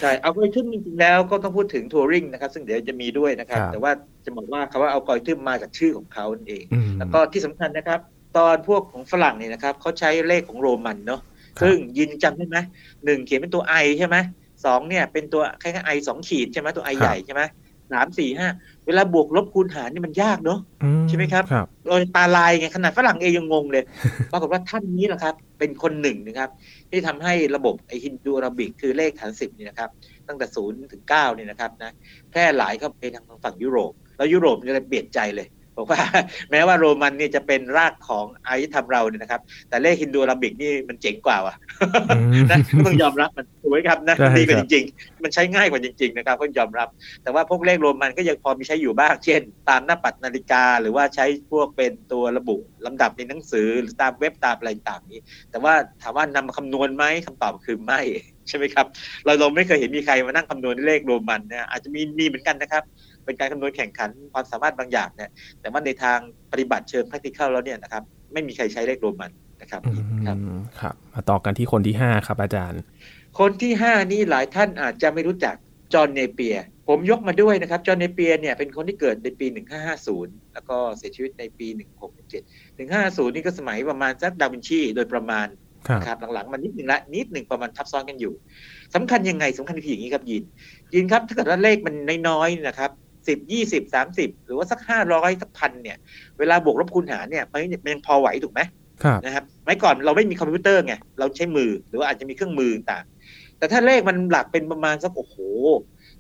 [0.00, 3.92] ใช่อัลกอริทึมจริง ๆ แล้วก็ต้องพูดถึงทัวริงนะครับ ซึ่งเดี๋ยวจะมีด้วยนะครับครับแต่ว่า
[4.25, 8.00] จะบอกว่าคำว่าอัลกอริทึมมาจากชื่อของเขานั่นเองอืมแล้วก็ที่สำคัญนะครับ
[8.37, 11.20] ตอนพวกของฝรั่งเนี่ยนะครับเขาใช้เลขของโรมันเนาะ
[11.58, 12.58] ครับซึ่งยินจำได้ไหม
[13.04, 14.16] หนึ่งเขียนเป็นตัวไอใช่ไหม
[14.64, 17.42] สองเนี่ยเป็นตัวคล้ายๆไอสองขีดใช่ไหมตัวไอใหญ่ใช่ไหม
[17.93, 18.49] สามสี่ห้า
[18.87, 23.85] เวลาบวกลบคูณหารนี่มันยากเนาะอืใช่ไหมครับครับโดยตาลายไงขนาดฝรั่งเองยังงงเลย
[24.33, 26.50] ปรากฏว่าท่านนี้แหละครับ เป็นคนหนึ่งนะครับ
[26.90, 29.90] ที่ทำให้ระบบไอฮินดูอาราบิกคือเลขฐานสิบนี่นะครับ
[30.28, 31.93] ตั้งแต่ศูนย์ถึงเก้าเนี่ยนะครับนะ
[32.31, 36.00] แพร่หลายเข้าไปทางฝั่งยุโรป แล้วยุโรปเนี่ยเลยเปลี่ยนใจเลย บอกว่า
[36.50, 41.54] แม้ว่าโรมันเนี่ยจะเป็นรากของอารยธรรมเราเนี่ยนะครับ แต่เลขฮินดูอาราบิกนี่มันเจ๋งกว่าว่ะ
[42.11, 46.88] อืมนะต้องยอมรับมันถูกไหมครับนะใช่ครับดีกว่าจริง ๆ มันใช้ง่ายกว่าจริง ๆ นะครับก็ยอมรับ
[47.23, 52.56] แต่ว่าพวกเลขโรมันก็ยังพอมีใช้อยู่บ้าง เช่น ตามหน้าปัดนาฬิกา หรือว่าใช้พวกเป็นตัวระบุ
[52.87, 58.00] ลำดับในหนังสือหรือตามเว็บตามอะไรต่างๆนี้ แต่ว่าถามว่านำมาคำนวณไหมคำตอบคือไม่
[58.49, 58.87] ใช่ไหมครับ
[59.25, 62.83] เราเราไม่เคยเห็นมีใครมานั่งคำนวณเลขโรมันนะอาจจะมีมีเหมือนกันนะครับ
[63.26, 65.30] เป็นการคำนวณแข่งขันความสามารถบางอย่างเนี่ย
[65.61, 66.18] แต่ว่าในทาง
[66.52, 68.02] ปฏิบัติเชิง practical แล้วเนี่ยนะครับ
[68.33, 69.30] ไม่มีใครใช้เลขโรมัน
[69.62, 69.92] นะครับอื
[70.26, 72.80] ครับมครับ มาต่อกันที่คนที่ห้าครับอาจารย์
[73.38, 75.54] คนที่ 5 นี่หลายท่านอาจจะไม่รู้จัก
[75.95, 79.47] จอห์นเนเปียร์ผมยกมาด้วยนะครับ จอห์นเนเปียร์เนี่ยเป็นคนที่เกิดในปี
[80.00, 81.66] 1550 แล้วก็เสียชีวิตในปี
[82.22, 85.46] 1617 1550 นี่ก็สมัยประมาณสักดาวินชีโดยประมาณ
[85.88, 88.33] ครับนะครับหลังๆมันนิดหนึ่งละนิดหนึ่งประมาณทับซ้อนกันอยู่
[88.94, 90.42] สำคัญยังไงสำคัญคืออย่างนี้ครับยิน
[90.94, 91.94] ยินครับถ้าเกิดว่าเลขมัน
[92.29, 92.90] น้อยๆนะครับ
[93.28, 95.96] สิบยี่สิบสามสิบหรือว่าสักห้าร้อยสักพันเนี่ย
[96.38, 98.60] เวลาบวกลบคูณหารเนี่ยมันมันยังพอไหวถูกไหม
[99.04, 103.04] ครับนะครับไม่ก่อนเราไม่มีคอมพิวเตอร์ไงเราใช้มือหรือว่าอาจจะมีเครื่องมือต่าง
[103.58, 105.36] แต่ถ้าเลขมันหลักเป็นประมาณสักโอ้โห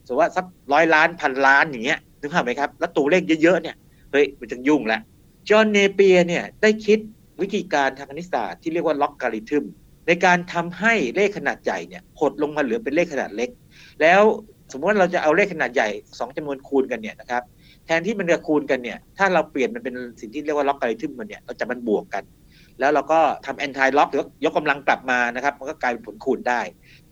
[0.06, 3.76] สมมติว่าสักร้อยล้านพันล้านอย่างเงี้ยนึกภาพไหมครับ แล้วตัวเลขเยอะๆเนี่ย
[4.12, 5.00] เฮ้ยมันจะยุ่งละ
[5.48, 6.98] จอห์นเนเปียเนี่ยได้คิด
[7.42, 9.64] วิธีการทางคณิตศาสตร์ที่เรียกว่าล็อกการิทึม
[10.06, 13.50] ในการทำให้เลขขนาดใหญ่เนี่ยหดลงมาเหลือเป็นเลขขนาดเล็ก
[14.00, 14.22] แล้ว
[14.72, 17.42] สมมติว่าเราจะเอาเลขขนาดใหญ่สองจำนวนคูณกันเนี่ยนะครับ
[17.86, 22.24] แทนที่มันจะคูณกันเนี่ยถ้าเราเปลี่ยนมันเป็นสิ่งที่เรียกว่าล็อกการิทึมมันเนี่ยเราจะมันบวกกัน
[22.80, 26.60] แล้วเราก็ทำแอนตี้ล็อกหรือยกกำลังกลับมานะครับ มันก็กลายเป็นผลคูณได้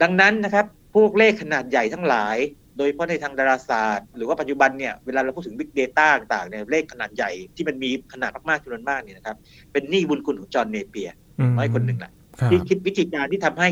[0.03, 2.37] ดังนั้นนะครับพวกเลขขนาดใหญ่ทั้งหลาย
[2.77, 9.37] โดยเฉพาะในทางดาราศาสตร์ หรือว่าปัจจุบันเนี่ยเวลาเราพูดถึง Big Data ต่างๆเนี่ยเลขขนาดใหญ่ที่มันมีขนาดมากๆจำนวนมากเนี่ยนะครับ
[9.73, 11.15] เป็นหนี้บุญคุณของจอห์นเนเปียร์
[11.59, 13.69] น้อยคนหนึ่งแหละครับ ที่คิดวิธีการที่ทำให้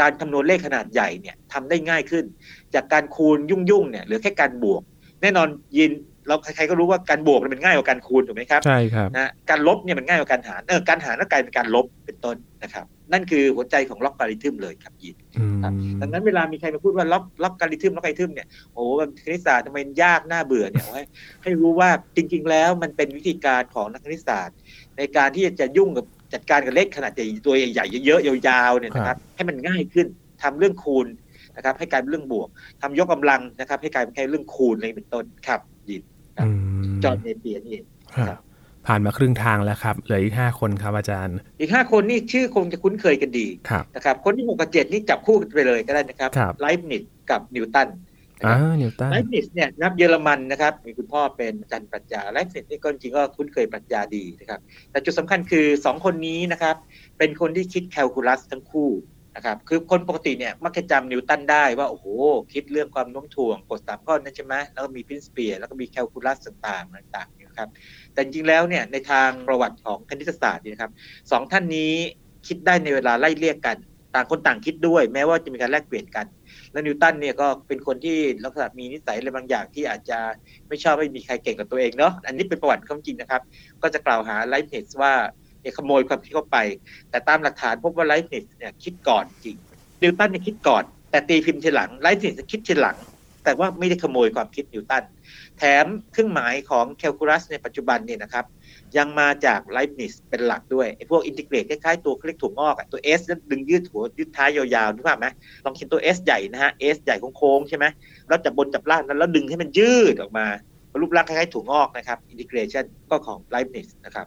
[0.00, 2.24] การคำนวณเลขขนาดใหญ่เนี่ยทำได้ง่ายขึ้น
[2.74, 4.82] จากการคูณยุ่งๆเนี่ยเหลือแค่การบวก
[5.22, 5.48] แน่นอน
[5.78, 5.92] ยิน
[6.28, 21.02] เราใครๆก็รู้ว่าการบวกมันง่ายกว่าการคูณถูกไหมครับใช่ครับนะการลบเนี่ยมันง่ายกว่าการหารเออการหารก็กลายเป็นการลบเป็นต้นนะครับ นั่นคือหัวใจของล็อกการิทึมเลยครับยินอืมครับดังนั้นเวลามีใครมาพูดว่าล็อกล็อกการิทึมล็อกการิทึมเนี่ยโอ้โหมันคณิตศาสตร์ทำไมมันยากน่าเบื่อเนี่ยให้
[21.42, 24.56] ให้รู้ว่าจริง ๆ แล้วมันเป็นวิธีการของนักคณิตศาสตร์
[24.98, 30.06] ในการที่จะยุ่งกับ จัดการกับเลขขนาดใหญ่ตัวใหญ่ๆเยอะๆยาวๆเนี่ยนะครับให้มันง่ายขึ้น
[30.42, 31.06] ทำเรื่องคูณ
[31.56, 32.48] นะครับ ให้กลายเป็นเรื่องบวก
[32.82, 36.02] ทำยกกำลังนะครับ ให้กลายเป็นแค่เรื่องคูณอะไรเป็นต้นครับยิน
[36.36, 36.50] ครับอื
[36.92, 37.84] มจอห์นเนเปียร์นี่เอง
[38.16, 38.40] ครับ
[38.86, 56.76] ผ่านมาครึ่งทางแล้วครับเหลืออีกห้าคนครับอาจารย์ อีกห้าคนนี่ชื่อคงจะคุ้นเคยกันดีครับนะครับ คนที่หกกับเจ็ดนี่จับคู่กันไปเลยก็ได้นะครับครับไลบ์นิซกับนิวตันนะค อ่ารับนิวตันไลฟ์นิดเนี่ยนับเยอรมันนะครับมีคุณพ่อเป็นอาจารย์ปรัชญาไลบ์นิซนี่ก็จริงๆก็คุ้นเคยปรัชญาดีนะครับ แต่จุดสำคัญคือสองคนนี้นะครับ
[57.18, 58.90] เป็นคนที่คิดแคลคูลัสทั้งคู่
[59.36, 62.06] นะครับคือคนปกติเนี่ยมักจะจำนิวตันได้ว่าโอ้โห
[62.52, 67.68] คิดเรื่องความโน้มถ่วงกฎสามข้อนั่นใช่ไหมแล้วก็มี Principia แล้วก็มีแคลคูลัสต่างๆต่างๆนะครับ
[68.12, 70.92] แต่จริงๆแล้วเนี่ยในทางประวัติของคณิตศาสตร์นี่นะครับ
[71.30, 71.92] สองท่านนี้
[72.46, 73.76] คิดได้ในเวลาไล่เลี่ยกัน
[74.14, 76.26] ต่างคนต่างคิดด้วย แม้ว่าจะมีการแลกเปลี่ยนกัน
[76.76, 80.18] แล้วนิวตันเนี่ยก็เป็นคนที่ลักษณะมีนิสัยอะไรบางอย่างที่อาจจะ
[80.68, 83.42] ไม่ชอบให้มีใครเก่งกว่าตัวเองเนาะอันนี้เป็นประวัติความจริงนะครับ
[83.82, 85.12] ก็จะกล่าวหาไลบ์นิซว่า
[85.60, 86.56] เนี่ยขโมยความคิดเขาไป
[87.10, 89.56] แต่ตามหลักฐานพบว่าไลบ์นิซเนี่ยคิดก่อนจริง
[90.02, 92.96] นิวตันเนี่ยคิดก่อน แต่ตีพิมพ์ทีหลังไลบ์นิซคิดทีหลัง
[93.44, 95.04] แต่ว่าไม่ได้ขโมยความคิดนิวตัน
[95.58, 98.44] แถมเครื่องหมายของแคลคูลัสในปัจจุบันเนี่ยนะครับ
[98.98, 105.26] ยังมาจากไลบ์นิซเป็นหลักด้วยไอ้พวก integrate คล้ายๆตัวเคล็กถั่วงอกอะตัว S นั้นดึงยืดหัวยืดท้ายยาวๆนึกภาพไหม
[105.64, 107.84] ลองคิดตัว S ใหญ่นะฮะ S ใหญ่โค้งๆใช่ไหม
[108.28, 110.46] แล้วจับบนจับล่างนั้นแล้วดึงให้มันยืดออกมา
[111.00, 114.26] รูปร่างคล้ายๆถั่วงอกนะครับ integration ก็ของไลบ์นิซนะครับ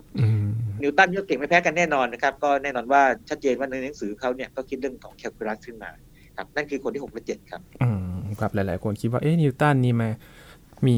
[0.82, 5.92] นิวตันก็เก่งไม่แพ้กันแน่นอนนะครับ ก็แน่นอนว่าชัดเจนว่าในหนังสือเขาเนี่ยก็คิดเรื่องของแคลคูลัสขึ้นมา
[6.38, 10.10] ครับนั่นคือคนที่6และ7ครับอืมครับหลายๆ คนคิดว่าเอ๊ะนิวตันนี่มา
[10.88, 10.96] มี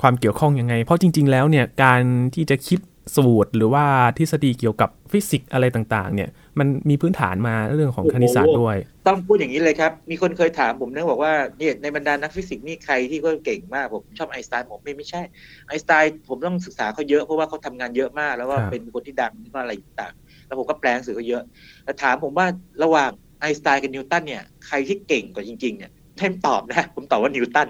[0.00, 2.02] ความเกี่ยวข้องยังไง เพราะจริง ๆ แล้วเนี่ยการ
[2.34, 2.80] ที่จะคิด
[3.16, 3.84] สูตรหรือว่า
[4.18, 8.76] ทฤษฎีเกี่ยวกับฟิสิกส์อะไรต่างๆ เนี่ย มันมีพื้นฐานมาเรื่องของคณิตศาสตร์ด้วย
[9.06, 15.22] ต้องพูดอย่างนี้เลยครับ มีคนเคยถามผมนะบอกว่าเนี่ยในบรรดานักฟิสิกส์นี่ใครที่ก็เก่งมากผมชอบไอน์สไตน์ผมไม่ไม่ใช่
[15.66, 20.14] ไอน์สไตน์ผมต้องศึกษาเขาเยอะเพราะว่าเขาทำงานเยอะมาก แล้วว่าเป็นคนที่ดังมาอะไรต่าง
[20.46, 21.42] แล้วผมก็แปลหนังสือเขาเยอะ
[21.84, 22.46] แล้วถามผมว่า
[22.82, 27.68] ระหว่างไอน์สไตน์กับนิวตันเนี่ยใครที่เก่งกว่าจริงๆเนี่ย ให้ตอบนะ ผมตอบว่านิวตัน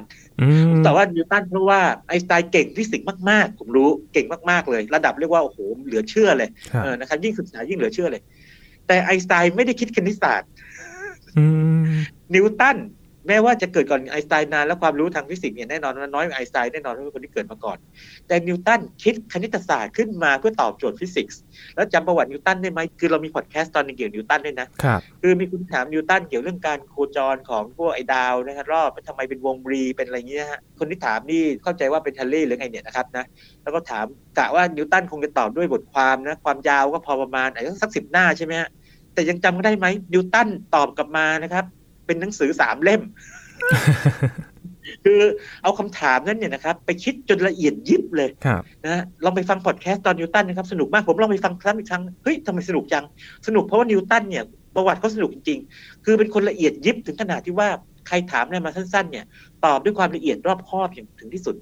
[0.85, 6.49] แต่ว่านิวตันเพราะว่าไอน์สไตน์เก่งฟิสิกส์มาก ๆ ผมรู้เก่งมากๆเลย ระดับเรียกว่าโอ้โหเหลือเชื่อเลย
[6.83, 8.23] เออนะครับยิ่งศึกษายิ่งเหลือเชื่อเลย
[8.87, 10.51] แต่ไอน์สไตน์ไม่ได้คิดคณิตศาสตร์
[12.35, 12.77] นิวตัน
[13.27, 17.79] แม้ว่าจะเกิดก่อนไอน์สไตน์นานแล้วความรู้ทางฟิสิกส์เนี่ยแน่นอนน้อยกว่าไอน์สไตน์แน่นอนเป็นคนที่เกิดมาก่อน
[18.27, 21.41] แต่นิวตันคิดคณิตศาสตร์ขึ้นมาเพื่อตอบโจทย์ฟิสิกส์
[21.77, 33.25] แล้วจำประวัตินิวตันได้ไหมคือเรามีพอดแคสต์ตอนนึงเกี่ยวกับนิวตันด้วยนะครับคือมีคุณถามนิวตันเกี่ยวเรื่องการโคจรของพวกไอดาวนะครับรอบทำไมเป็นวงรีเป็นอะไรเงี้ยฮะคนที่ถามนี่เข้าใจว่าเป็นฮัลเลย์หรือไงเนี่ยนะครับนะ
[33.63, 34.07] แล้วก็ถาม
[34.39, 38.69] กะว่านิวตันคงจะตอบด้วยบทความนะความยาวก็พอประมาณอาจจะสักสิบหน้าใช่ไหมฮะ
[39.15, 41.65] แต่ยังจำก็ได้ไหมนิวตันตอบกลับมานะครับ
[42.11, 43.03] เป็นหนังสือสามเล่ม
[45.05, 45.21] คือ
[45.63, 48.31] เอาคำถามนั้นเนี่ยนะครับ ไปคิดจนละเอียดยิบเลย
[48.87, 53.05] นะลองไปฟังพอดแคสต์ตอนนิวตันนะครับ สนุกมากผมลองไปฟังครั้งอีกครั้งเฮ้ยทำไมสนุกจัง
[53.47, 54.45] สนุกเพราะว่านิวตันเนี่ย
[54.75, 57.69] ประวัติเขาสนุกจริงๆ คือเป็นคนละเอียดยิบถึงขนาดที่ว่า
[58.09, 59.25] ใครถามอะไรมาสั้นๆ เนี่ย
[59.65, 61.57] ตอบด้วยความละเอียดรอบคอบอย่างถึงที่สุด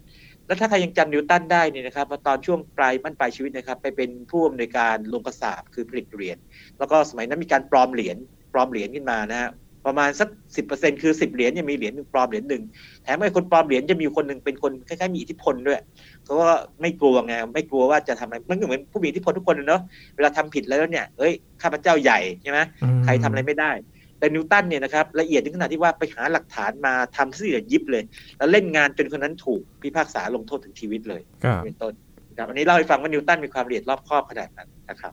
[0.46, 6.38] แล้วถ้าใครยังจำนิวตันได้เนี่ยนะครับตอนช่วงปลายบั้นปลายชีวิตนะครับ ไปเป็นผู้อำนวยการโรงกระสาบคือผลิตเหรียญ
[6.78, 8.16] แล้วก็สมัยนั้นมีการปลอมเหรียญ
[8.52, 9.50] ปลอมเหรียญขึ้นมานะฮะ
[9.88, 12.62] ประมาณสักสิบเปอร์เซ็นคือสิบเหรียญยังมีเหรียญหนึ่งปลอมเหรียญหนึ่ง
[13.02, 15.80] แถมไอ้คนปลอมเหรียญจะมีคนหนึ่งเป็นคนคล้ายๆมีอิทธิพลด้วย
[16.24, 19.82] เขาก็ไม่กลัวไงไม่กลัวว่าจะทำอะไรมันเหมือนผู้มีอิทธิพลทุกคนเนาะ
[20.16, 22.58] เวลาทำผิดแล้วเนี่ยเอ้ยข้าพเจ้าใหญ่ใช่ไหม
[23.04, 23.70] ใครทำอะไรไม่ได้
[24.18, 28.02] แต่นิวตันเนี่ยนะครับละเอียดถึงขนาดที่ว่าไปหาหลักฐานมาทำสิ่งยิบเลย
[28.38, 31.22] แล้วเล่นงานจนคนนั้นถูกพิพากษาลงโทษถึงชีวิตเลย
[31.64, 31.94] เป็นต้น
[32.38, 35.12] ครับอันนี้เล่าให้ฟังว่านิวตันมีความละเอียดรอบคอบขนาดนั้นนะครับ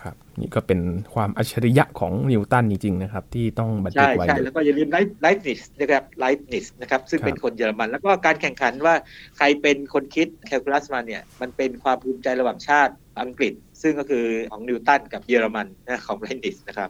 [0.00, 0.80] ครับ นี่ก็เป็น
[1.14, 4.88] ความอัจฉริยะของนิวตันจริงๆนะครับ ที่ต้องบันทึกไว้ใช่แล้วก็อย่าลืม
[5.22, 8.94] ไลบ์นิซนะครับไลบ์นิซนะครับ ซึ่งเป็นคนเยอรมัน แล้วก็การแข่งขันว่า
[9.36, 16.88] ใครเป็นคนคิดแคลคูลัสมาเนี่ยมันเป็นความภูมิใจระหว่างชาติอังกฤษ ซึ่งก็คือของนิวตันกับเยอรมันนะของไลบ์นิซนะครับ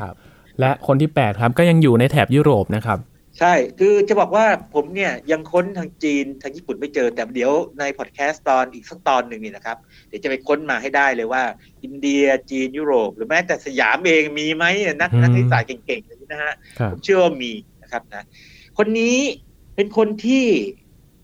[0.00, 0.14] ครับ
[0.60, 2.98] และคนที่ 8 ครับก็ยังอยู่ในแถบยุโรปนะครับ
[3.40, 9.76] ใช่ คือจะบอกว่าผมเนี่ยยังค้นทางจีนทางญี่ปุ่นไม่เจอ แต่เดี๋ยวในพอดแคสต์ตอนอีกสักตอนหนึ่งนี่นะครับ
[10.08, 11.42] เดี๋ยวจะไปค้นมาให้ได้เลยว่า
[11.82, 14.64] อินเดียจีนยุโรป หรือแม้แต่สยามเองมีไหม
[15.00, 16.54] นักนักวิสาเก่งๆอย่างนี้นะฮะ
[16.90, 18.26] ผมเชื่อว่ามีนะครับนะ
[18.78, 19.18] คนนี้
[19.76, 20.46] เป็นคนที่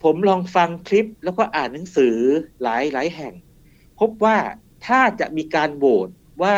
[0.05, 2.17] ผมลองฟังคลิปแล้วก็อ่านหนังสือ
[2.63, 3.35] หลายหลายแห่ง
[4.01, 4.37] พบว่า
[4.87, 6.09] ถ้าจะมีการโหวต
[6.43, 6.57] ว่า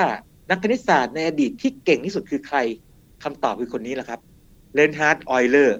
[0.50, 2.58] นักคณิตศาสตร์ในอดีตที่เก่งที่สุดคือใคร
[3.24, 4.20] คำตอบคือคนนี้แหละครับ
[4.76, 5.78] เลออนฮาร์ดออยเลอร์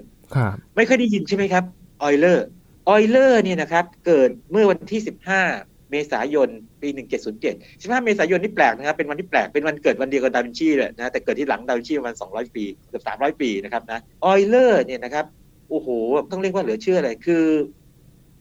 [0.75, 1.63] ไม่เคยได้ยินใช่ไหมครับ
[2.03, 2.45] ออยเลอร์
[2.89, 5.01] ออยเลอร์เนี่ยนะครับ เกิดเมื่อวันที่
[5.45, 6.49] 15 เมษายน
[6.81, 6.89] ปี
[7.35, 15.25] 1707 15 เมษายนนี่แปลกนะครับ เป็นวันที่แปลก เป็นวันเกิดวันเดียวกับดาวินชีเลยนะ แต่เกิดที่หลังดาวินชีประมาณ 200 ปี เกือบ 300 ปีนะครับนะออยเลอร์เนี่ยนะครับ
[15.69, 15.87] โอ้โห
[16.31, 17.45] ต้องเรียกว่าเหลือเชื่อเลย คือ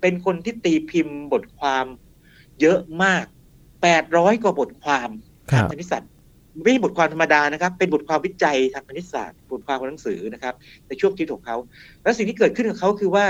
[0.00, 1.86] เป็นคนที่ตีพิมพ์บทความ
[2.60, 3.24] เยอะมาก
[3.84, 5.08] 800 กว่าบทความ
[5.50, 6.10] ทางคณิตศาสตร์
[6.62, 10.54] ไม่ใช่บทความธรรมดานะครับ เป็นบทความวิจัยทางคณิตศาสตร์บทความของหนังสือนะครับ
[10.88, 11.56] ในช่วงชีวิตของเขา
[12.02, 13.26] แล้วสิ่งที่เกิดขึ้นกับเขาคือว่า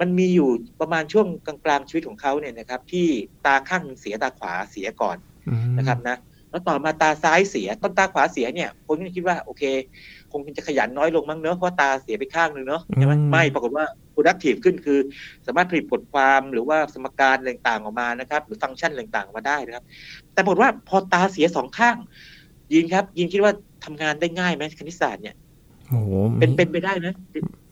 [0.00, 3.06] มันมีอยู่ประมาณช่วงกลางๆชีวิตของเขาเนี่ยนะครับ ที่
[3.46, 5.16] ตาข้างเสียตาขวาเสียก่อน
[5.78, 6.18] นะครับนะ
[6.50, 9.62] แล้วต่อมาตาซ้ายเสียต้นตาขวาเสียเนี่ยคนก็คิดว่าโอเค
[10.32, 14.98] คงจะขยันน้อยลงมั้งเนอะเพราะตาเสียไปข้างหนึ่งเนอะใช่ไหมไม่ปรากฏว่า productive ขึ้นคือ
[15.46, 19.84] สามารถผลิตบทความหรือว่าสมการต่างๆออกมานะครับ หรือฟังก์ชันต่างๆออกมาได้นะครับ
[20.34, 21.96] แต่ปรากฏว่าพอตาเสียสองข้าง
[22.72, 23.52] ยินครับ ยินคิดว่า
[23.84, 25.34] ทำงานได้ง่ายไหมคณิตศาสตร์เนี่ย
[25.90, 27.08] โอ้โหเป็นเป็นไปได้ไหม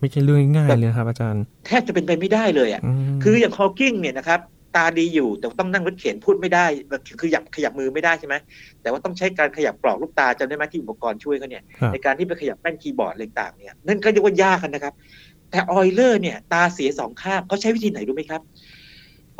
[0.00, 4.40] ไม่ใช่เรื่องง่ายๆเลยครับ อาจารย์แทบจะเป็นไปไม่ได้เลยอะมคืออย่างฮอว์กิงเนี่ยนะครับ
[4.76, 6.66] ตาดีอยู่แต่ต้องนั่งรถเข็นพูดไม่ได้
[7.08, 8.34] คือขยับขยับมือไม่ได้ใช่ไหม
[8.82, 14.94] แต่ว่าต้องใช้การขยับปลอกลูกตาจำได้ไหมที่อุปกรณ์ช่วยเขาเนี่ยครับในการที่ไปขยับแป้นคีย์บอร์ดอะไรต่างๆเนี่ยนั่นก็เรียกว่ายากกันนะครับ
[15.50, 18.40] แต่ออยเลอร์เนี่ย ตาเสียสองข้างเขาใช้วิธีไหนรู้ไหมครับ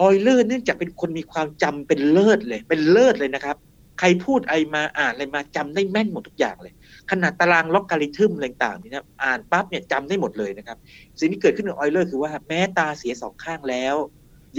[0.01, 3.57] ออยเลอร์เนื่องจากเป็นคนมีความจำเป็นเลิศเลย เป็นเลิศเลยนะครับ
[3.99, 6.73] ใครพูดอะไรมาอ่านอะไรมาจำได้แม่นหมดทุกอย่างเลย
[7.11, 10.79] ขนาดตารางล็อกการิทึมอะไรต่างๆนี่นะอ่านปั๊บเนี่ยจำได้หมดเลยนะครับ
[11.19, 13.97] สิ่งที่เกิดขึ้นกับออยเลอร์คือว่าแม้ตาเสียสองข้างแล้ว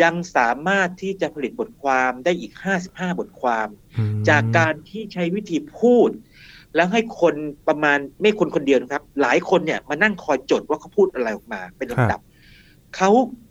[0.02, 2.54] ยังสามารถที่จะผลิตบทความได้อีก
[2.88, 3.68] 55 บทความ
[3.98, 6.12] อืมจากการที่ใช้วิธีพูด
[6.76, 7.36] แล้วให้คน
[7.68, 12.20] ประมาณไม่คนคนเดียวนะครับ หลายคนเนี่ยมานั่งคอยจดว่าเขาพูดอะไรออกมาเป็นลำดับ
[12.98, 13.10] เขา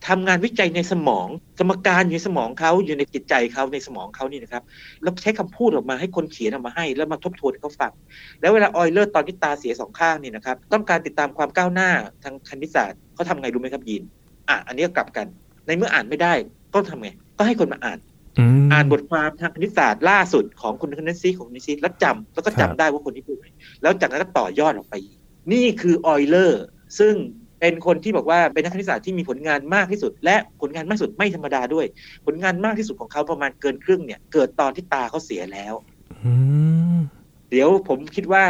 [0.09, 4.63] ทำงานวิจัยในสมอง สมการอยู่ในสมองเขาอยู่ในจิตใจเขาในสมองเขานี่นะครับ
[5.03, 7.93] แล้วใช้คำพูดออกมาให้คนเขียนออกมาให้ แล้วมาทบทวนให้เขาฟัง
[8.41, 11.91] แล้วเวลาออยเลอร์ตอนที่ตาเสียสองข้างนี่นะครับ ต้องการติดตามความก้าวหน้า
[12.23, 14.03] ทางคณิตศาสตร์เขาทำไงรู้ไหมครับยิน
[14.49, 15.27] อะอันนี้ก็กลับกัน
[15.67, 16.33] ในเมื่ออ่านไม่ได้
[16.75, 17.99] ก็ทำไง ก็ให้คนมาอ่าน
[18.61, 23.49] มอ่านบทความทางคณิตศาสตร์ล่าสุดของคุณคณิตซีของคณิตซีแล้วจำแล้วก็ครัจำบได้ว่าคนที่พูดไง
[23.83, 25.19] แล้วจากนั้นก็ต่อยอดออกไปอีก
[25.53, 26.65] นี่คือออยเลอร์
[26.99, 27.15] ซึ่ง
[27.61, 31.87] เป็นคนที่บอกว่าเป็นนักคณิตศาสตร์ที่มีผลงานมากที่สุด และผลงานมากที่สุดไม่ธรรมดาด้วย
[32.27, 35.75] ผลงานมากที่สุดของเขาประมาณเกินครึ่งเนี่ย เกิดตอนที่ตาเขาเสียแล้ว
[36.25, 36.33] อื
[36.97, 36.99] ม
[37.51, 38.45] เดี๋ยวผมคิดว่า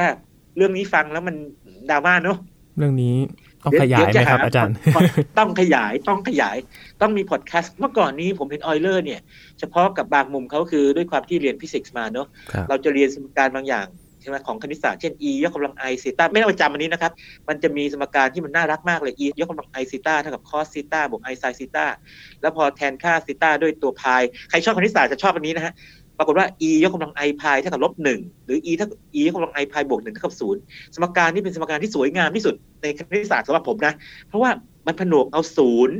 [0.56, 1.36] เรื่องนี้ฟังแล้วมัน
[1.90, 2.38] ดราม่าเนอะ
[2.78, 3.16] เรื่องนี้
[3.64, 5.04] ต้องเดี๋ขยายเดี๋ไหมจะครับอาจารย์พอด
[5.38, 6.56] ต้องขยายต้องขยาย
[7.00, 9.20] ต้องมีพอดแคสต์เมื่อก่อนนี้ผมเห็นออยเลอร์เนี่ย
[9.58, 13.86] เฉพาะกับบางมุมเขาคือด้วยความที่เรียนฟิสิกส์มาเนอะครับเราจะเรียนสมการบางอย่าง
[14.20, 17.12] ใช่ไหมของคณิตศาสตร์เช่น e ยกกำลัง i ซีตาไม่ต้องไปจำอันนี้นะครับ
[17.48, 21.86] มันจะมีสมการที่มันน่ารักมากเลย e ยกกำลัง i ซีตาเท่ากับ cos ซีตาบวก i sin ซีตา
[22.40, 25.72] แล้วพอแทนค่าซีตาด้วยตัวพายใครชอบคณิตศาสตร์จะชอบอันนี้นะฮะ
[26.18, 30.60] ปรากฏว่า e ยกกำลัง i พายเท่ากับลบหนึ่งหรือ e เท่า e ยกกำลัง i พายบวกหนึ่งเท่ากับศูนย์
[30.94, 33.92] สมการนี้เป็นสมการที่สวยงามที่สุดในคณิตศาสตร์สำหรับผมนะ
[34.28, 34.50] เพราะว่า
[34.86, 35.96] มันผนวกเอาศูนย์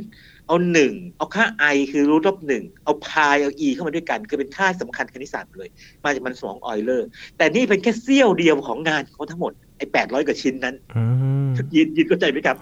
[0.51, 5.69] เอาหนึ่งเอาค่า i คือรูทลบหนึ่งเอาพายเอา e เข้ามาด้วยกัน คือเป็นค่าสำคัญคณิตศาสตร์หมดเลย
[6.03, 11.03] มาจากมันสมองออยเลอร์ แต่นี่เป็นแค่เสี้ยวเดียวของงานของเขาทั้งหมดไอ้แปดร้อยกว่าชิ้นนั้นอื
[11.47, 12.57] มยินยินเข้าใจไหมครับ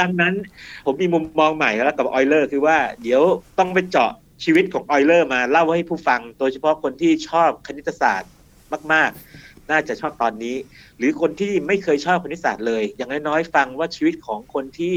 [0.00, 0.34] ดังนั้น
[0.86, 3.22] ผมมีมุมมองใหม่แล้วกับออยเลอร์คือว่าเดี๋ยว
[3.58, 4.10] ต้องไปเจาะ
[4.44, 8.30] ชีวิตของออยเลอร์มาเล่าให้ผู้ฟัง โดยเฉพาะคนที่ชอบคณิตศาสตร์
[8.92, 10.56] มาก ๆ น่าจะชอบตอนนี้
[10.98, 14.96] หรือคนที่ไม่เคยชอบคณิตศาสตร์เลย อย่างน้อยๆฟังว่าชีวิตของคนที่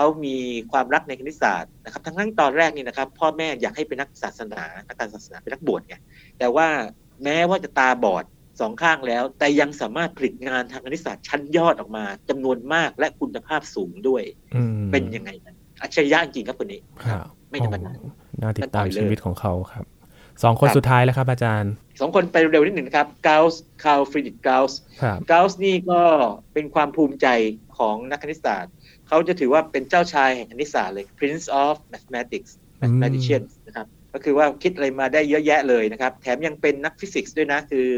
[0.00, 0.36] เขามี
[0.72, 5.96] ความรักในคณิตศาสตร์นะครับ ทั้งนั้นตอนแรกนี่นะครับ พ่อแม่อยากให้เป็นนักศาสนานักการศาสนาเป็นนักบวชไง
[6.38, 6.68] แต่ว่า
[7.24, 8.24] แม้ว่าจะตาบอด
[8.60, 14.22] สองข้างแล้ว แต่ยังสามารถผลิตงานทางคณิตศาสตร์ชั้นยอดออกมาจำนวนมากและคุณภาพสูงด้วย
[14.54, 18.08] อืมเป็นยังไงนั้นอัจฉริยะจริงๆครับคนนี้ครับไม่ธรรมดาโอ้
[18.40, 19.84] น่าติดตามนั่นต่อยเลยชีวิตของเขาครับ
[20.42, 26.00] สองคนครับสุดท้ายแล้วครับ อาจารย์สองคนไปเร็วนิดหนึ่งนะครับเกาส์คาร์ลฟรีดริชเกาส์ครับเกาส์นี่ก็
[26.52, 27.26] เป็นความภูมิใจ
[27.78, 28.72] ของนักคณิตศาสตร์
[29.08, 32.50] เขาจะถือว่าเป็นเจ้าชายแห่งคณิตศาสตร์เลย Prince of Mathematics
[32.82, 37.88] Mathematicians นะครับก็คือว่าคิดอะไรมาได้เยอะแยะเลยนะครับ แถมยังเป็นนักฟิสิกส์ด้วยนะ คือ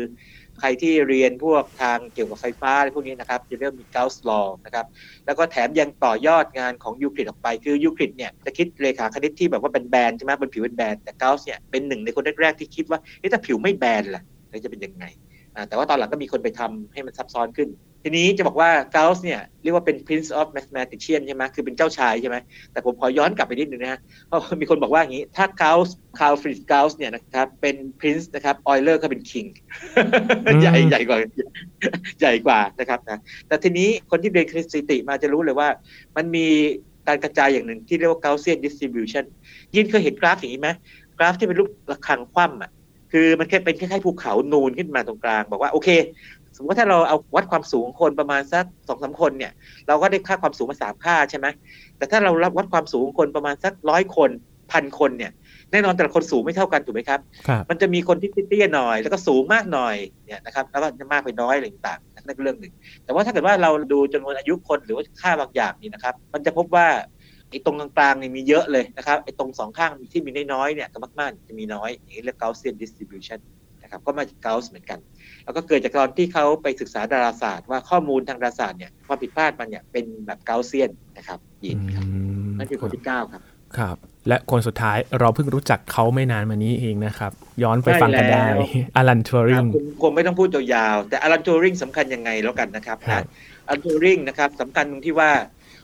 [0.60, 4.86] ใครที่เรียนพวกทางเกี่ยวกับไฟฟ้าอะไรพวกนี้นะครับ จะเรียกมี Gauss law นะครับ
[5.26, 15.29] แล้วก็แถมยังต่อยอดงานของยูคลิดออกไป คือยูคลิดเนี่ยจะคิดเลขาคณิตที่แบบว่าเป็นแบนๆใช่ไหมบนผิวเป็นแบนแต่เกาส์เนี่ยเป็นหนึ่งในคนแรกๆที่คิดว่าเอ๊ะถ้าผิวไม่แบนล่ะแล้วจะเป็นยังไงอ่า
[15.68, 17.70] แต่ว่าตอนหลังก็มีคนไปทำให้มันซับซ้อนขึ้น
[18.04, 22.36] ทีนี้จะบอกว่าเกาส์เนี่ยเรียกว่าเป็น prince of mathematician ใช่ไหมคือเป็นเจ้าชายใช่ไหม
[22.72, 29.48] แต่ผมขอย้อนกลับไปนิดนึงนะฮะเพราะมีคนบอกว่าอย่างนี้ ถ้าเกาส์คาร์ลฟรีดริชเกาส์เนี่ยนะครับเป็น prince นะครับออยเลอร์ก็เป็น king
[30.62, 31.18] ใหญ่ใหญ่กว่า
[32.20, 35.68] ใหญ่กว่านะครับนะแต่ทีนี้คนที่เรียนคณิตสถิติมาจะรู้เลยว่า
[36.16, 36.46] มันมี
[37.08, 39.24] การกระจายอย่างหนึ่งที่เรียกว่า Gaussian distribution
[39.74, 40.68] ยินเคยเห็นกราฟอย่างนี้ไหม
[41.18, 42.70] กราฟที่เป็นรูประฆังคว่ำอะ
[43.12, 45.88] คือมันแค่เป็นคล้ายๆภูเขานูนขึ้นมาตรงกลาง บอกว่าโอเค
[46.56, 49.52] สมมติว่าถ้าเราเอาวัดความสูงของคนประมาณสักสองสามคนเนี่ย
[49.88, 51.46] เราก็ได้ค่าความสูงมาสามค่าใช่ไหม
[51.96, 54.30] แต่ถ้าเรารับวัดความสูงของคนประมาณสักร้อยคน
[54.72, 55.32] พันคนเนี่ย
[55.72, 59.96] แน่นอนแต่ละคนสูงไม่เท่ากันถูกไหมครับครับมันจะมีคนที่เตี้ยๆหน่อย แล้วก็สูงมากหน่อย
[60.26, 62.72] เนี่ยนะครับแล้วก็จะมากไปน้อยอะไรต่างๆนั่นก็เรื่องหนึ่ง
[63.04, 66.86] แต่ว่าถ้าเกิดว่าเราดูจำนวนอายุคนหรือว่าค่าบางอย่างนี่นะครับ มันจะพบว่า
[67.50, 73.40] ไอ้ตรงกลางๆเนี่ยมีเยอะเลยนะครับไอ้ตรงสองข้างที่มีน้อยๆเนี่ยกับมากๆจะมีน้อยอย่างนี้เรียก Gaussian distribution
[73.82, 74.98] นะครับก็มาจาก Gauss เหมือนกัน
[75.44, 83.42] แล้วก็เกิดจากตอนที่เขาไปศึกษาดาราศาสตร์ ว่าข้อมูลทางดาราศาสตร์เนี่ยความผิดพลาดมันเนี่ยเป็นแบบ Gaussian นะครับยินครับอืมนั่นคือคนที่เก้าครับ
[83.78, 83.96] ครับ
[84.28, 87.32] และคนสุดท้ายเราเพิ่งรู้จักเขาไม่นานมานี้เองนะครับ
[87.62, 93.24] ย้อนไปฟังกันได้ใช่แล้วอลันทัวริงคุณคงไม่ต้องพูดยาวๆแต่อลันทูริงสำคัญยังไงแล้วกันนะครับครับ
[93.68, 95.30] อลันทูริงนะครับสำคัญตรงที่ว่า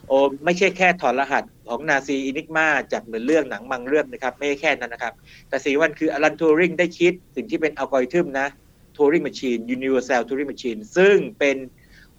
[0.09, 5.14] โอ้ไม่ใช่แค่ถอดรหัสของนาซีอินิกมาจากเหมือนเรื่องหนังบางเรื่องนะครับ ไม่ใช่แค่นั้นนะครับ
[5.49, 8.49] แต่สิ่งสำคัญคืออลันทูริงได้คิดสิ่งที่เป็นอัลกอริทึมนะ
[8.97, 11.57] Turing Machine Universal Turing Machine ซึ่งเป็น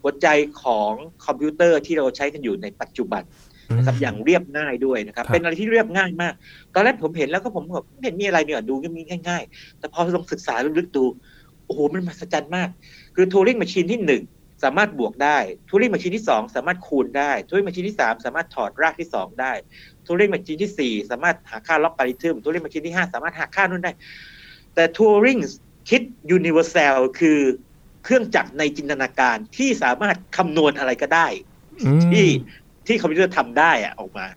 [0.02, 0.28] หัวใจ
[0.64, 0.92] ของ
[1.26, 3.24] คอมพิวเตอร์ที่เราใช้กันอยู่ในปัจจุบัน
[3.78, 6.34] นะครับอย่างเรียบง่ายด้วยนะครับ เป็นอะไรที่เรียบง่ายมาก
[6.74, 8.76] ตอนแรกผมเห็นแล้วก็ผมแบบไม่เห็นมีอะไรเนี่ยดู
[9.28, 11.06] ง่าย ๆ แต่พอลองศึกษาลึกๆดู
[11.66, 12.70] โอ้โหมันมหัศจรรย์มาก
[13.16, 14.24] คือ Turing Machine ที่หนึ่ง
[14.64, 15.38] สามารถบวกได้
[15.70, 19.52] Turing Machine ที่สองสามารถคูณได้ Turing Machine ที่สามสามารถถอดรากที่สองได้
[20.06, 23.92] Turing Machine ที่สี่สามารถหาค่าล็อกปาริทึม Turing Machine ที่ห้าสามารถหาค่านู่นได้
[24.76, 25.40] แต่ Turing
[25.90, 26.02] คิด
[26.38, 27.40] Universal คือ
[28.04, 31.28] เครื่องจักรในจินตนาการที่สามารถคำนวณอะไรก็ได้
[32.12, 32.28] ที่
[32.88, 34.28] ที่คอมพิวเตอร์ทำได้อะออกมา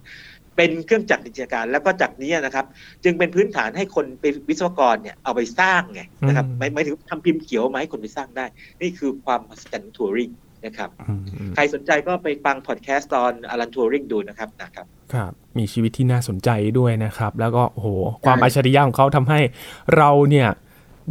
[0.60, 2.66] เป็นเครื่องจักรจินตนาการ แล้วก็จากนี้นะครับ
[3.04, 8.44] จึงเป็นพื้นฐานให้คนเป็นวิศวกรเนี่ยเอาไปสร้างไงนะครับหมายหมายถึงทำพิมพ์เขียวมาให้คนไปสร้างได้
[8.82, 10.30] นี่คือความมหัศจรรย์ทัวริง
[10.66, 10.90] นะครับ
[11.54, 17.88] ใครสนใจก็ไปฟังพอดแคสต์ตอนอลันทัวริงดูนะครับนะครับครับมีชีวิตที่น่าสนใจด้วยนะครับ แล้วก็โอ้โห
[18.24, 19.40] ความอัจฉริยะของเขาทำให้
[19.96, 20.48] เราเนี่ย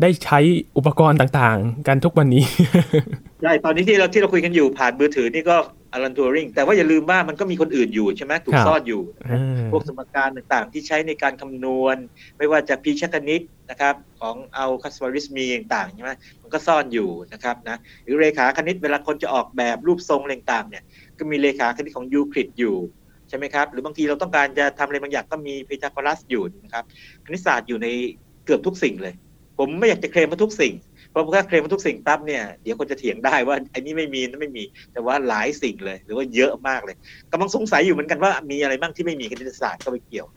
[0.02, 0.40] ได้ใช้
[0.78, 2.44] อุปกรณ์ต่างๆ กันทุกวันนี้
[3.42, 5.58] ใช่ ตอนนี้ที่เราที่เราคุยกันอยู่ผ่านมือถือนี่ก็
[5.92, 9.02] อลันทัวริงแต่ว่าอย่าลืมว่ามันก็มีคนอื่นอยู่ใช่ไหมถูกซ่อนอยู่
[9.72, 11.98] พวกสมการต่างๆ ที่ใช้ในการคำนวณ
[12.38, 20.84] ไม่ว่าจะพีชคณิตนะครับ ของเอาคัสวาริสมีต่างๆใช่ไหมมันก็ซ่อนอยู่นะครับนะหรือเลขาคณิตเวลาคนจะออกแบบรูปทรงต่างๆเนี่ย
[21.18, 22.76] ก็มีเลขาคณิตของยูคลิดอยู่
[23.30, 26.84] ใช่ไหมครับ หรือบางทีเราต้องการจะทำอะไรบางอย่างก็มีพีทาโกรัสอยู่นะครับ
[27.26, 27.88] คณิตศาสตร์อยู่ใน
[28.46, 29.14] เกือบทุกสิ่งเลย
[29.58, 30.74] ผมไม่อยากจะเคลมว่าทุกสิ่ง
[31.12, 36.96] เพราะถ้าเคลมว่าทุกสิ่งปั๊บเนี่ยเดี๋ยวคนจะเถียงได้ว่าไอ้นี่ไม่มีนั่นไม่มี แต่ว่าหลายสิ่งเลย หรือว่าเยอะมากเลย
[37.32, 40.28] กำลังสงสัยอยู่เหมือนกันว่ามีอะไรบ้างที่ไม่มีคณิตศาสตร์ก็ไปเกี่ยว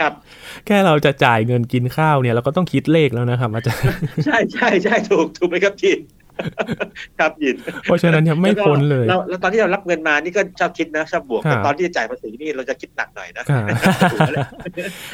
[0.00, 0.12] ครับ
[0.66, 3.84] แค่เราจะจ่ายเงินกินข้าวเนี่ยเราก็ต้องคิดเลขแล้วนะครับอาจารย์
[4.24, 5.98] ใช่ใช่ใช่ถูกถูกไหมครับจีน
[7.18, 13.44] ครับยิน เพราะฉะนั้นยังไม่พ้นเลยแล้วตอนที่เรารับเงินมานี่ก็ชอบคิดนะชอบบวกแต่ตอนที่จะจ่ายภาษีนี่เราจะคิดหนักหน่อยนะ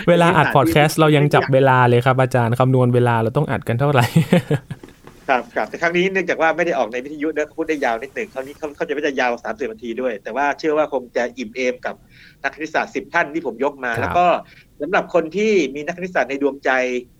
[0.08, 4.06] เวลาอัดพอดแคสต์เรายังจับเวลาเลยครับอาจารย์คำนวณเวลาเราต้องอัดกันเท่าไหร่
[5.28, 11.94] ครับครับแต่ครั้งนี้เนื่องจากว่าไม่ได้ออกในวิทยุเนะพูดได้ยาวนิดหนึ่งคราวนี้เขาเขาจะไม่จะยาวสามสิบนาทีด้วย แต่ว่าเชื่อว่าคงจะอิ่มเอมกับ
[12.42, 14.26] นักคณิตศาสตร์สิบท่านที่ผมยกมา แล้วก็
[14.80, 16.70] สำหรับคนที่มีนักคณิตศาสตร์ในดวงใจ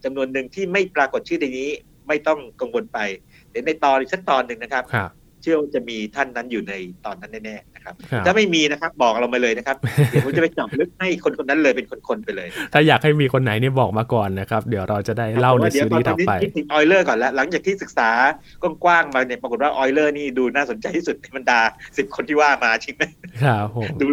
[0.05, 1.71] จำนวนหนึ่งที่ไม่ปรากฏชื่อในนี้
[2.09, 3.26] ไม่ต้องกังวลไปดี๋ยว
[3.66, 4.85] ในตอนอีกสักตอนหนึ่งนะครับ
[5.46, 6.74] ชื่อว่าจะมีท่านนั้นอยู่ใน
[7.06, 7.94] ตอนนั้นแน่ๆนะครับ
[8.26, 9.76] ถ้าไม่มีนะครับบอกเรามาเลยนะครับ
[10.11, 18.11] เดี๋ยวผมจะไปจับลึกให้คนคนนั้นเลยเป็นคนๆไปเลย ถ้าอยากให้มีคนไหนนี่บอกมาก่อนนะครับ เดี๋ยวเราจะได้เล่าในซีรีส์ต่อไปคิดถึงออยเลอร์ก่อนแล้วหลังจากที่ศึกษา
[18.62, 21.61] กว้างๆมาเนี่ยปรากฏว่าออยเลอร์นี่ดูน่าสนใจที่สุดในบรรดา
[21.96, 23.02] สิบคนที่ว่ามาจริงไหม
[23.44, 23.66] ครับ
[24.00, 24.04] ดู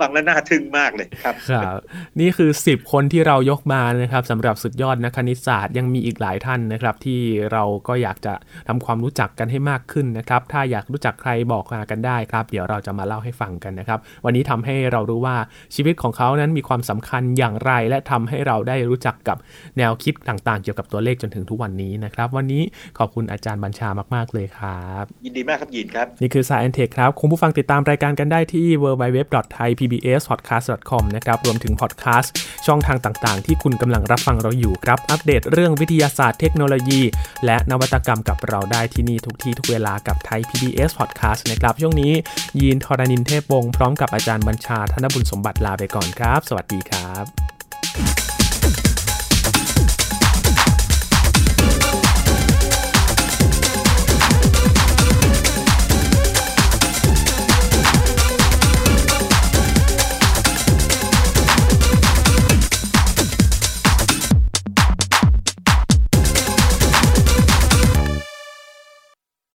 [0.00, 1.80] ฟังแล้วน่าทึ่งมากเลยครับครับ
[2.20, 7.20] นี่คือ10คนที่เรายกมานะครับสำหรับสุดยอดนักคณิตศาสตร์ยังมีอีกหลายท่านนะครับ ที่
[7.52, 8.34] เราก็อยากจะ
[8.68, 15.36] ทำความรู้จักกันให้มากขึ้นนะครับ ถ้าอยากรู้จักใครบอกมากันได้ครับ เดี๋ยวเราจะมาเล่าให้ฟังกันนะครับ วันนี้ทำให้เรารู้ว่า
[15.74, 19.36] ชีวิตของเขานั้นมีความสำคัญอย่างไร และทำให้เราได้รู้จักกับ
[19.78, 22.62] แนวคิดต่างๆ เกี่ยวกับตัวเลขจนถึงทุกวันนี้นะครับ วันนี้
[22.98, 32.32] ขอบคุณอาจารย์บัญชามาก ๆ เลยครับ ยินดีมากครับยินครับ นี่คือ Science Tech ครับ คุณผู้ฟังติดตามรายการกันได้ที่ www.thaipbspodcast.com นะครับรวมถึงพอดแคสต์
[32.66, 37.00] ช่องทางต่างๆ ที่คุณกำลังรับฟังเราอยู่ครับอัปเดตเรื่องวิทยาศาสตร์เทคโนโลยี
[37.44, 42.12] และนวัตกรรมกับเราได้ที่นี่ทุกที่ทุกเวลากับไทย PBS BS Podcast นะครับ ช่วงนี้
[42.60, 48.29] ยีนทรานินเทพวงศ์พร้อมกับอาจารย์บัญชาธนบุญสมบัติลาไปก่อนครับ สวัสดีครับ